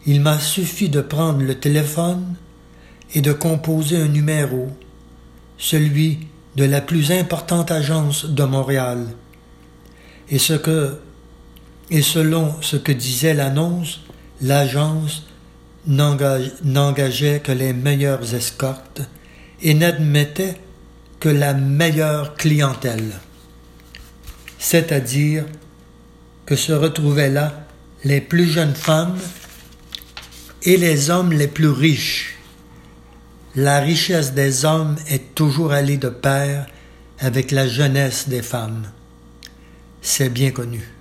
Il 0.07 0.23
m'a 0.23 0.38
suffi 0.38 0.88
de 0.88 1.03
prendre 1.03 1.42
le 1.42 1.55
téléphone 1.61 2.35
et 3.14 3.21
de 3.21 3.33
composer 3.33 3.99
un 3.99 4.09
numéro, 4.09 4.71
celui 5.59 6.27
de 6.57 6.64
la 6.64 6.81
plus 6.81 7.12
importante 7.12 7.71
agence 7.71 8.25
de 8.25 8.45
Montréal. 8.45 9.07
Et 10.31 10.38
ce 10.38 10.55
que 10.55 10.99
et 11.92 12.00
selon 12.00 12.57
ce 12.62 12.76
que 12.76 12.90
disait 12.90 13.35
l'annonce, 13.35 14.00
l'agence 14.40 15.26
n'engageait 15.87 17.40
que 17.40 17.52
les 17.52 17.74
meilleures 17.74 18.35
escortes 18.35 19.02
et 19.61 19.74
n'admettait 19.74 20.57
que 21.20 21.28
la 21.28 21.52
meilleure 21.52 22.35
clientèle, 22.35 23.12
c'est-à-dire 24.59 25.44
que 26.46 26.57
se 26.57 26.72
retrouvaient 26.72 27.31
là 27.31 27.66
les 28.05 28.22
plus 28.22 28.46
jeunes 28.46 28.74
femmes 28.74 29.18
et 30.62 30.78
les 30.78 31.11
hommes 31.11 31.33
les 31.33 31.46
plus 31.46 31.68
riches. 31.68 32.38
La 33.55 33.81
richesse 33.81 34.33
des 34.33 34.64
hommes 34.64 34.96
est 35.09 35.35
toujours 35.35 35.72
allée 35.72 35.98
de 35.98 36.09
pair 36.09 36.66
avec 37.18 37.50
la 37.50 37.68
jeunesse 37.68 38.31
des 38.31 38.42
femmes. 38.42 38.90
C'est 40.00 40.31
bien 40.31 40.52
connu. 40.52 40.91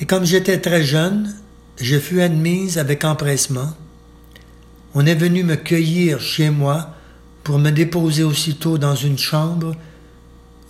Et 0.00 0.06
comme 0.06 0.24
j'étais 0.24 0.58
très 0.58 0.82
jeune, 0.82 1.36
je 1.76 1.98
fus 1.98 2.22
admise 2.22 2.78
avec 2.78 3.04
empressement. 3.04 3.76
On 4.94 5.06
est 5.06 5.14
venu 5.14 5.44
me 5.44 5.56
cueillir 5.56 6.20
chez 6.20 6.50
moi 6.50 6.94
pour 7.44 7.58
me 7.58 7.70
déposer 7.70 8.22
aussitôt 8.22 8.78
dans 8.78 8.94
une 8.94 9.18
chambre 9.18 9.76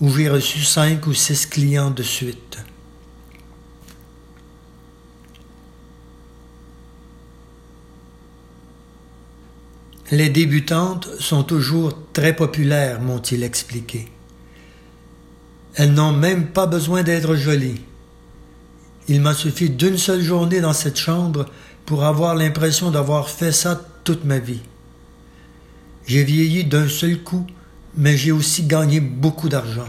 où 0.00 0.10
j'ai 0.10 0.28
reçu 0.28 0.64
cinq 0.64 1.06
ou 1.06 1.14
six 1.14 1.46
clients 1.46 1.90
de 1.90 2.02
suite. 2.02 2.58
Les 10.10 10.28
débutantes 10.28 11.08
sont 11.20 11.44
toujours 11.44 11.96
très 12.12 12.34
populaires, 12.34 13.00
m'ont-ils 13.00 13.44
expliqué. 13.44 14.08
Elles 15.76 15.92
n'ont 15.92 16.12
même 16.12 16.48
pas 16.48 16.66
besoin 16.66 17.04
d'être 17.04 17.36
jolies. 17.36 17.80
Il 19.10 19.20
m'a 19.20 19.34
suffi 19.34 19.70
d'une 19.70 19.98
seule 19.98 20.22
journée 20.22 20.60
dans 20.60 20.72
cette 20.72 20.96
chambre 20.96 21.46
pour 21.84 22.04
avoir 22.04 22.36
l'impression 22.36 22.92
d'avoir 22.92 23.28
fait 23.28 23.50
ça 23.50 23.80
toute 24.04 24.24
ma 24.24 24.38
vie. 24.38 24.60
J'ai 26.06 26.22
vieilli 26.22 26.62
d'un 26.62 26.88
seul 26.88 27.18
coup, 27.18 27.44
mais 27.96 28.16
j'ai 28.16 28.30
aussi 28.30 28.62
gagné 28.62 29.00
beaucoup 29.00 29.48
d'argent. 29.48 29.88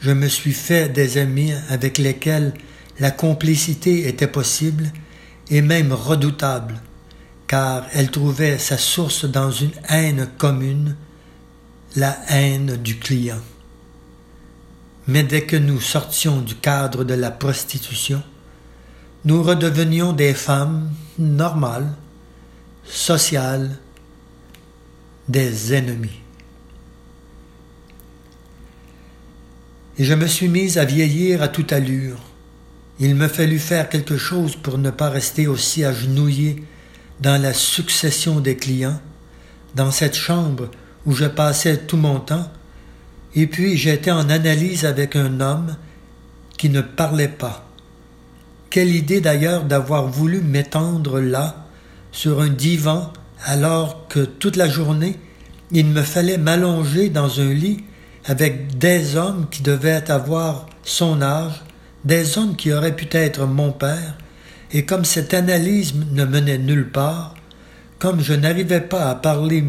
Je 0.00 0.10
me 0.10 0.28
suis 0.28 0.52
fait 0.52 0.90
des 0.90 1.16
amis 1.16 1.54
avec 1.70 1.96
lesquels 1.96 2.52
la 3.00 3.10
complicité 3.10 4.06
était 4.06 4.26
possible 4.26 4.92
et 5.48 5.62
même 5.62 5.94
redoutable 5.94 6.82
car 7.46 7.86
elle 7.94 8.10
trouvait 8.10 8.58
sa 8.58 8.76
source 8.76 9.24
dans 9.24 9.50
une 9.50 9.72
haine 9.88 10.28
commune, 10.36 10.94
la 11.96 12.18
haine 12.28 12.76
du 12.76 12.98
client. 12.98 13.40
Mais 15.06 15.22
dès 15.22 15.42
que 15.42 15.56
nous 15.56 15.80
sortions 15.80 16.40
du 16.40 16.54
cadre 16.54 17.04
de 17.04 17.14
la 17.14 17.30
prostitution, 17.30 18.22
nous 19.24 19.42
redevenions 19.42 20.12
des 20.12 20.34
femmes 20.34 20.90
normales, 21.18 21.92
sociales, 22.84 23.78
des 25.28 25.74
ennemis. 25.74 26.20
Et 29.96 30.04
je 30.04 30.14
me 30.14 30.26
suis 30.26 30.48
mise 30.48 30.76
à 30.78 30.84
vieillir 30.84 31.42
à 31.42 31.48
toute 31.48 31.72
allure. 31.72 32.18
Il 32.98 33.14
me 33.14 33.28
fallut 33.28 33.58
faire 33.58 33.88
quelque 33.88 34.16
chose 34.16 34.56
pour 34.56 34.78
ne 34.78 34.90
pas 34.90 35.08
rester 35.08 35.46
aussi 35.46 35.84
agenouillé 35.84 36.64
dans 37.20 37.40
la 37.40 37.52
succession 37.52 38.40
des 38.40 38.56
clients, 38.56 39.00
dans 39.74 39.90
cette 39.90 40.16
chambre 40.16 40.70
où 41.06 41.12
je 41.12 41.26
passais 41.26 41.78
tout 41.78 41.96
mon 41.96 42.20
temps, 42.20 42.50
et 43.34 43.46
puis 43.46 43.76
j'étais 43.76 44.10
en 44.10 44.28
analyse 44.28 44.84
avec 44.84 45.16
un 45.16 45.40
homme 45.40 45.76
qui 46.56 46.68
ne 46.68 46.80
parlait 46.80 47.28
pas. 47.28 47.66
Quelle 48.70 48.94
idée 48.94 49.20
d'ailleurs 49.20 49.64
d'avoir 49.64 50.06
voulu 50.06 50.40
m'étendre 50.40 51.20
là, 51.20 51.66
sur 52.12 52.40
un 52.40 52.48
divan, 52.48 53.12
alors 53.44 54.06
que 54.08 54.20
toute 54.20 54.56
la 54.56 54.68
journée, 54.68 55.18
il 55.72 55.86
me 55.86 56.02
fallait 56.02 56.38
m'allonger 56.38 57.08
dans 57.08 57.40
un 57.40 57.52
lit 57.52 57.84
avec 58.24 58.78
des 58.78 59.16
hommes 59.16 59.46
qui 59.50 59.62
devaient 59.62 60.10
avoir 60.10 60.66
son 60.82 61.20
âge, 61.20 61.62
des 62.04 62.38
hommes 62.38 62.56
qui 62.56 62.72
auraient 62.72 62.96
pu 62.96 63.06
être 63.10 63.46
mon 63.46 63.72
père, 63.72 64.16
et 64.72 64.84
comme 64.84 65.04
cette 65.04 65.34
analyse 65.34 65.94
ne 66.12 66.24
menait 66.24 66.58
nulle 66.58 66.90
part, 66.90 67.34
comme 67.98 68.20
je 68.20 68.34
n'arrivais 68.34 68.80
pas 68.80 69.10
à 69.10 69.14
parler 69.14 69.64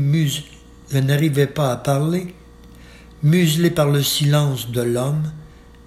je 0.91 0.97
n'arrivais 0.99 1.47
pas 1.47 1.71
à 1.71 1.77
parler, 1.77 2.33
muselé 3.25 3.71
par 3.71 3.89
le 3.89 4.03
silence 4.03 4.69
de 4.69 4.81
l'homme 4.81 5.31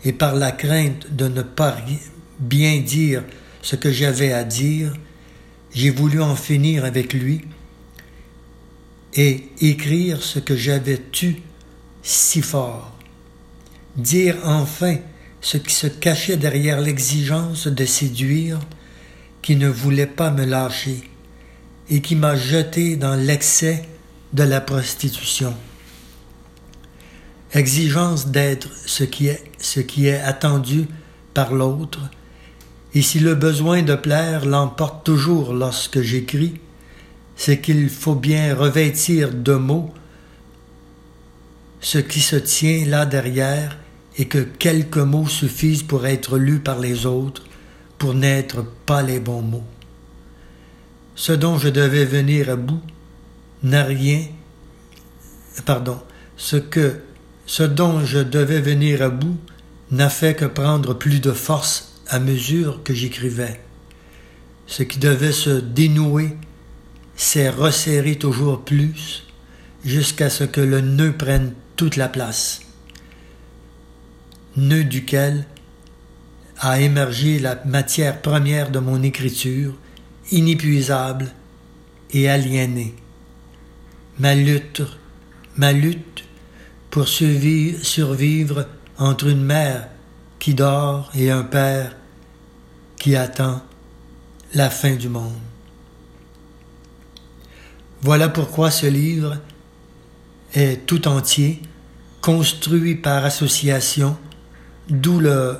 et 0.04 0.12
par 0.12 0.34
la 0.34 0.50
crainte 0.50 1.14
de 1.14 1.28
ne 1.28 1.42
pas 1.42 1.76
bien 2.40 2.80
dire 2.80 3.22
ce 3.62 3.76
que 3.76 3.92
j'avais 3.92 4.32
à 4.32 4.42
dire, 4.42 4.92
j'ai 5.72 5.90
voulu 5.90 6.20
en 6.20 6.34
finir 6.34 6.84
avec 6.84 7.12
lui 7.12 7.42
et 9.14 9.48
écrire 9.60 10.20
ce 10.20 10.40
que 10.40 10.56
j'avais 10.56 11.00
tu 11.12 11.36
si 12.02 12.42
fort, 12.42 12.92
dire 13.96 14.36
enfin 14.44 14.96
ce 15.40 15.58
qui 15.58 15.74
se 15.74 15.86
cachait 15.86 16.36
derrière 16.36 16.80
l'exigence 16.80 17.68
de 17.68 17.84
séduire, 17.84 18.58
qui 19.42 19.54
ne 19.54 19.68
voulait 19.68 20.06
pas 20.06 20.32
me 20.32 20.44
lâcher 20.44 21.08
et 21.88 22.00
qui 22.00 22.16
m'a 22.16 22.34
jeté 22.34 22.96
dans 22.96 23.14
l'excès 23.14 23.84
de 24.32 24.42
la 24.42 24.60
prostitution. 24.60 25.54
Exigence 27.54 28.28
d'être 28.28 28.68
ce 28.86 29.04
qui 29.04 29.28
est, 29.28 29.42
ce 29.58 29.80
qui 29.80 30.06
est 30.06 30.20
attendu 30.20 30.86
par 31.34 31.54
l'autre, 31.54 32.00
et 32.94 33.02
si 33.02 33.20
le 33.20 33.34
besoin 33.34 33.82
de 33.82 33.94
plaire 33.94 34.44
l'emporte 34.44 35.04
toujours 35.04 35.52
lorsque 35.52 36.00
j'écris, 36.00 36.60
c'est 37.36 37.60
qu'il 37.60 37.88
faut 37.88 38.14
bien 38.14 38.54
revêtir 38.54 39.32
de 39.32 39.54
mots 39.54 39.92
ce 41.80 41.98
qui 41.98 42.20
se 42.20 42.36
tient 42.36 42.84
là 42.86 43.06
derrière 43.06 43.78
et 44.16 44.26
que 44.26 44.38
quelques 44.38 44.98
mots 44.98 45.28
suffisent 45.28 45.84
pour 45.84 46.06
être 46.06 46.38
lus 46.38 46.58
par 46.58 46.80
les 46.80 47.06
autres 47.06 47.44
pour 47.98 48.14
n'être 48.14 48.64
pas 48.84 49.02
les 49.02 49.20
bons 49.20 49.42
mots. 49.42 49.66
Ce 51.14 51.32
dont 51.32 51.58
je 51.58 51.68
devais 51.68 52.04
venir 52.04 52.50
à 52.50 52.56
bout 52.56 52.82
n'a 53.62 53.84
rien, 53.84 54.24
pardon, 55.64 56.00
ce 56.36 56.56
que, 56.56 57.00
ce 57.48 57.62
dont 57.62 58.04
je 58.04 58.18
devais 58.18 58.60
venir 58.60 59.00
à 59.00 59.08
bout 59.08 59.38
n'a 59.90 60.10
fait 60.10 60.34
que 60.34 60.44
prendre 60.44 60.92
plus 60.92 61.20
de 61.20 61.32
force 61.32 61.94
à 62.06 62.18
mesure 62.18 62.82
que 62.84 62.92
j'écrivais. 62.92 63.58
Ce 64.66 64.82
qui 64.82 64.98
devait 64.98 65.32
se 65.32 65.58
dénouer 65.58 66.36
s'est 67.16 67.48
resserré 67.48 68.16
toujours 68.16 68.62
plus 68.62 69.24
jusqu'à 69.82 70.28
ce 70.28 70.44
que 70.44 70.60
le 70.60 70.82
nœud 70.82 71.14
prenne 71.16 71.54
toute 71.74 71.96
la 71.96 72.10
place, 72.10 72.60
nœud 74.58 74.84
duquel 74.84 75.46
a 76.58 76.80
émergé 76.80 77.38
la 77.38 77.62
matière 77.64 78.20
première 78.20 78.70
de 78.70 78.78
mon 78.78 79.02
écriture, 79.02 79.72
inépuisable 80.30 81.32
et 82.10 82.28
aliénée. 82.28 82.94
Ma 84.18 84.34
lutte, 84.34 84.82
ma 85.56 85.72
lutte 85.72 86.27
pour 86.90 87.08
survivre 87.08 88.66
entre 88.98 89.26
une 89.26 89.44
mère 89.44 89.88
qui 90.38 90.54
dort 90.54 91.10
et 91.14 91.30
un 91.30 91.42
père 91.42 91.96
qui 92.96 93.16
attend 93.16 93.60
la 94.54 94.70
fin 94.70 94.94
du 94.94 95.08
monde. 95.08 95.32
Voilà 98.00 98.28
pourquoi 98.28 98.70
ce 98.70 98.86
livre 98.86 99.38
est 100.54 100.86
tout 100.86 101.08
entier, 101.08 101.60
construit 102.20 102.94
par 102.94 103.24
association, 103.24 104.16
d'où 104.88 105.20
le 105.20 105.58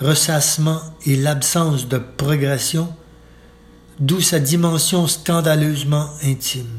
ressassement 0.00 0.80
et 1.06 1.16
l'absence 1.16 1.88
de 1.88 1.98
progression, 1.98 2.92
d'où 3.98 4.20
sa 4.20 4.38
dimension 4.38 5.06
scandaleusement 5.06 6.08
intime. 6.22 6.77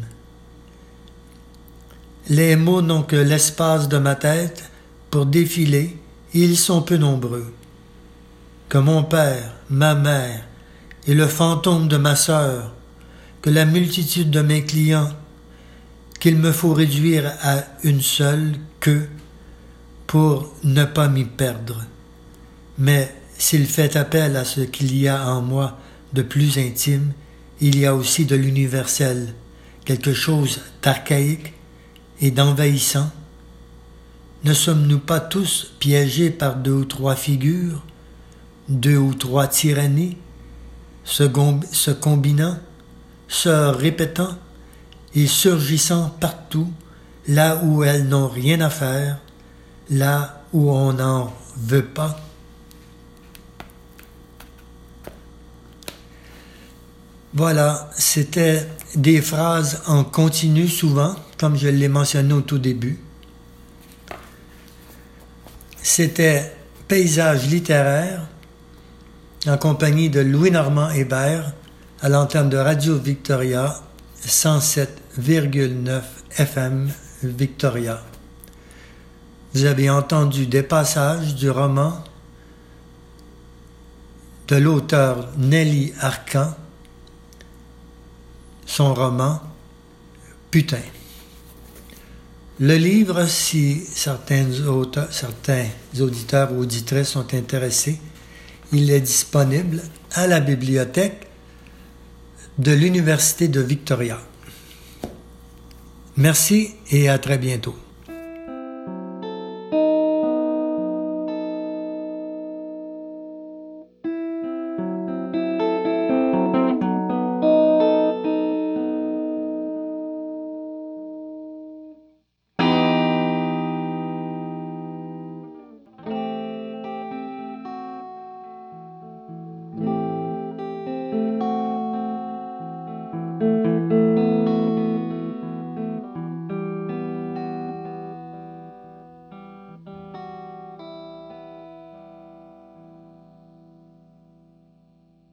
Les 2.30 2.56
mots 2.56 2.84
n'ont 2.84 3.02
que 3.02 3.16
l'espace 3.16 3.90
de 3.90 3.98
ma 3.98 4.14
tête 4.14 4.70
pour 5.10 5.26
défiler, 5.26 5.98
ils 6.36 6.58
sont 6.58 6.84
peu 6.84 6.96
nombreux. 6.96 7.52
Que 8.70 8.78
mon 8.78 9.04
père, 9.04 9.56
ma 9.72 9.96
mère 9.96 10.46
et 11.08 11.16
le 11.16 11.26
fantôme 11.26 11.88
de 11.88 11.98
ma 11.98 12.16
sœur, 12.16 12.76
que 13.42 13.50
la 13.50 13.66
multitude 13.66 14.30
de 14.30 14.42
mes 14.42 14.64
clients, 14.64 15.10
qu'il 16.20 16.36
me 16.36 16.52
faut 16.52 16.74
réduire 16.74 17.34
à 17.42 17.64
une 17.84 18.02
seule 18.02 18.54
que 18.80 19.08
pour 20.06 20.54
ne 20.64 20.86
pas 20.86 21.08
m'y 21.08 21.26
perdre. 21.26 21.84
Mais 22.78 23.12
s'il 23.40 23.66
fait 23.66 23.96
appel 23.96 24.36
à 24.36 24.46
ce 24.46 24.62
qu'il 24.62 24.96
y 24.96 25.08
a 25.08 25.28
en 25.32 25.42
moi 25.42 25.80
de 26.14 26.22
plus 26.22 26.60
intime, 26.60 27.12
il 27.60 27.80
y 27.80 27.88
a 27.88 27.96
aussi 27.96 28.26
de 28.26 28.36
l'universel, 28.36 29.34
quelque 29.84 30.14
chose 30.14 30.62
d'archaïque 30.84 31.54
et 32.22 32.32
d'envahissant. 32.32 33.12
Ne 34.44 34.54
sommes-nous 34.54 35.00
pas 35.00 35.20
tous 35.20 35.74
piégés 35.80 36.30
par 36.30 36.56
deux 36.56 36.72
ou 36.72 36.86
trois 36.86 37.16
figures, 37.16 37.84
deux 38.70 38.98
ou 38.98 39.14
trois 39.14 39.48
tyrannies, 39.48 40.18
se, 41.04 41.92
combinant, 41.92 42.58
se 43.28 43.50
répétant 43.50 44.38
et 45.16 45.28
surgissant 45.28 46.10
partout, 46.20 46.72
là 47.28 47.60
où 47.64 47.84
elles 47.84 48.08
n'ont 48.08 48.28
rien 48.28 48.62
à 48.62 48.70
faire, 48.70 49.18
là 49.90 50.44
où 50.54 50.72
on 50.72 50.94
n'en 50.94 51.34
veut 51.58 51.86
pas? 51.86 52.20
Voilà, 57.34 57.90
c'était 57.96 58.68
des 58.96 59.22
phrases 59.22 59.84
en 59.86 60.04
continu 60.04 60.68
souvent, 60.68 61.16
comme 61.40 61.56
je 61.56 61.70
l'ai 61.70 61.88
mentionné 61.88 62.34
au 62.34 62.42
tout 62.42 62.60
début. 62.60 63.00
C'était 65.82 66.54
Paysage 66.88 67.48
littéraire 67.48 68.28
en 69.48 69.58
compagnie 69.58 70.10
de 70.10 70.20
Louis-Normand 70.20 70.90
Hébert 70.90 71.54
à 72.02 72.10
l'antenne 72.10 72.50
de 72.50 72.58
Radio 72.58 72.98
Victoria 72.98 73.82
107,9 74.26 76.02
FM 76.38 76.92
Victoria. 77.24 78.04
Vous 79.54 79.64
avez 79.64 79.90
entendu 79.90 80.46
des 80.46 80.64
passages 80.64 81.36
du 81.36 81.50
roman 81.50 82.04
de 84.50 84.58
l'auteur 84.58 85.30
Nelly 85.38 85.94
Arcan, 86.02 86.54
son 88.66 88.94
roman 88.94 89.42
Putain. 90.52 90.82
Le 92.62 92.76
livre, 92.76 93.26
si 93.26 93.82
certains, 93.90 94.46
auditeurs 95.98 96.52
ou 96.52 96.60
auditrices 96.60 97.08
sont 97.08 97.34
intéressés, 97.34 97.98
il 98.74 98.92
est 98.92 99.00
disponible 99.00 99.82
à 100.12 100.28
la 100.28 100.42
bibliothèque 100.42 101.28
de 102.58 102.74
l'Université 102.74 103.48
de 103.48 103.62
Victoria. 103.62 104.20
Merci 106.18 106.72
et 106.92 107.08
à 107.08 107.18
très 107.18 107.38
bientôt. 107.38 107.78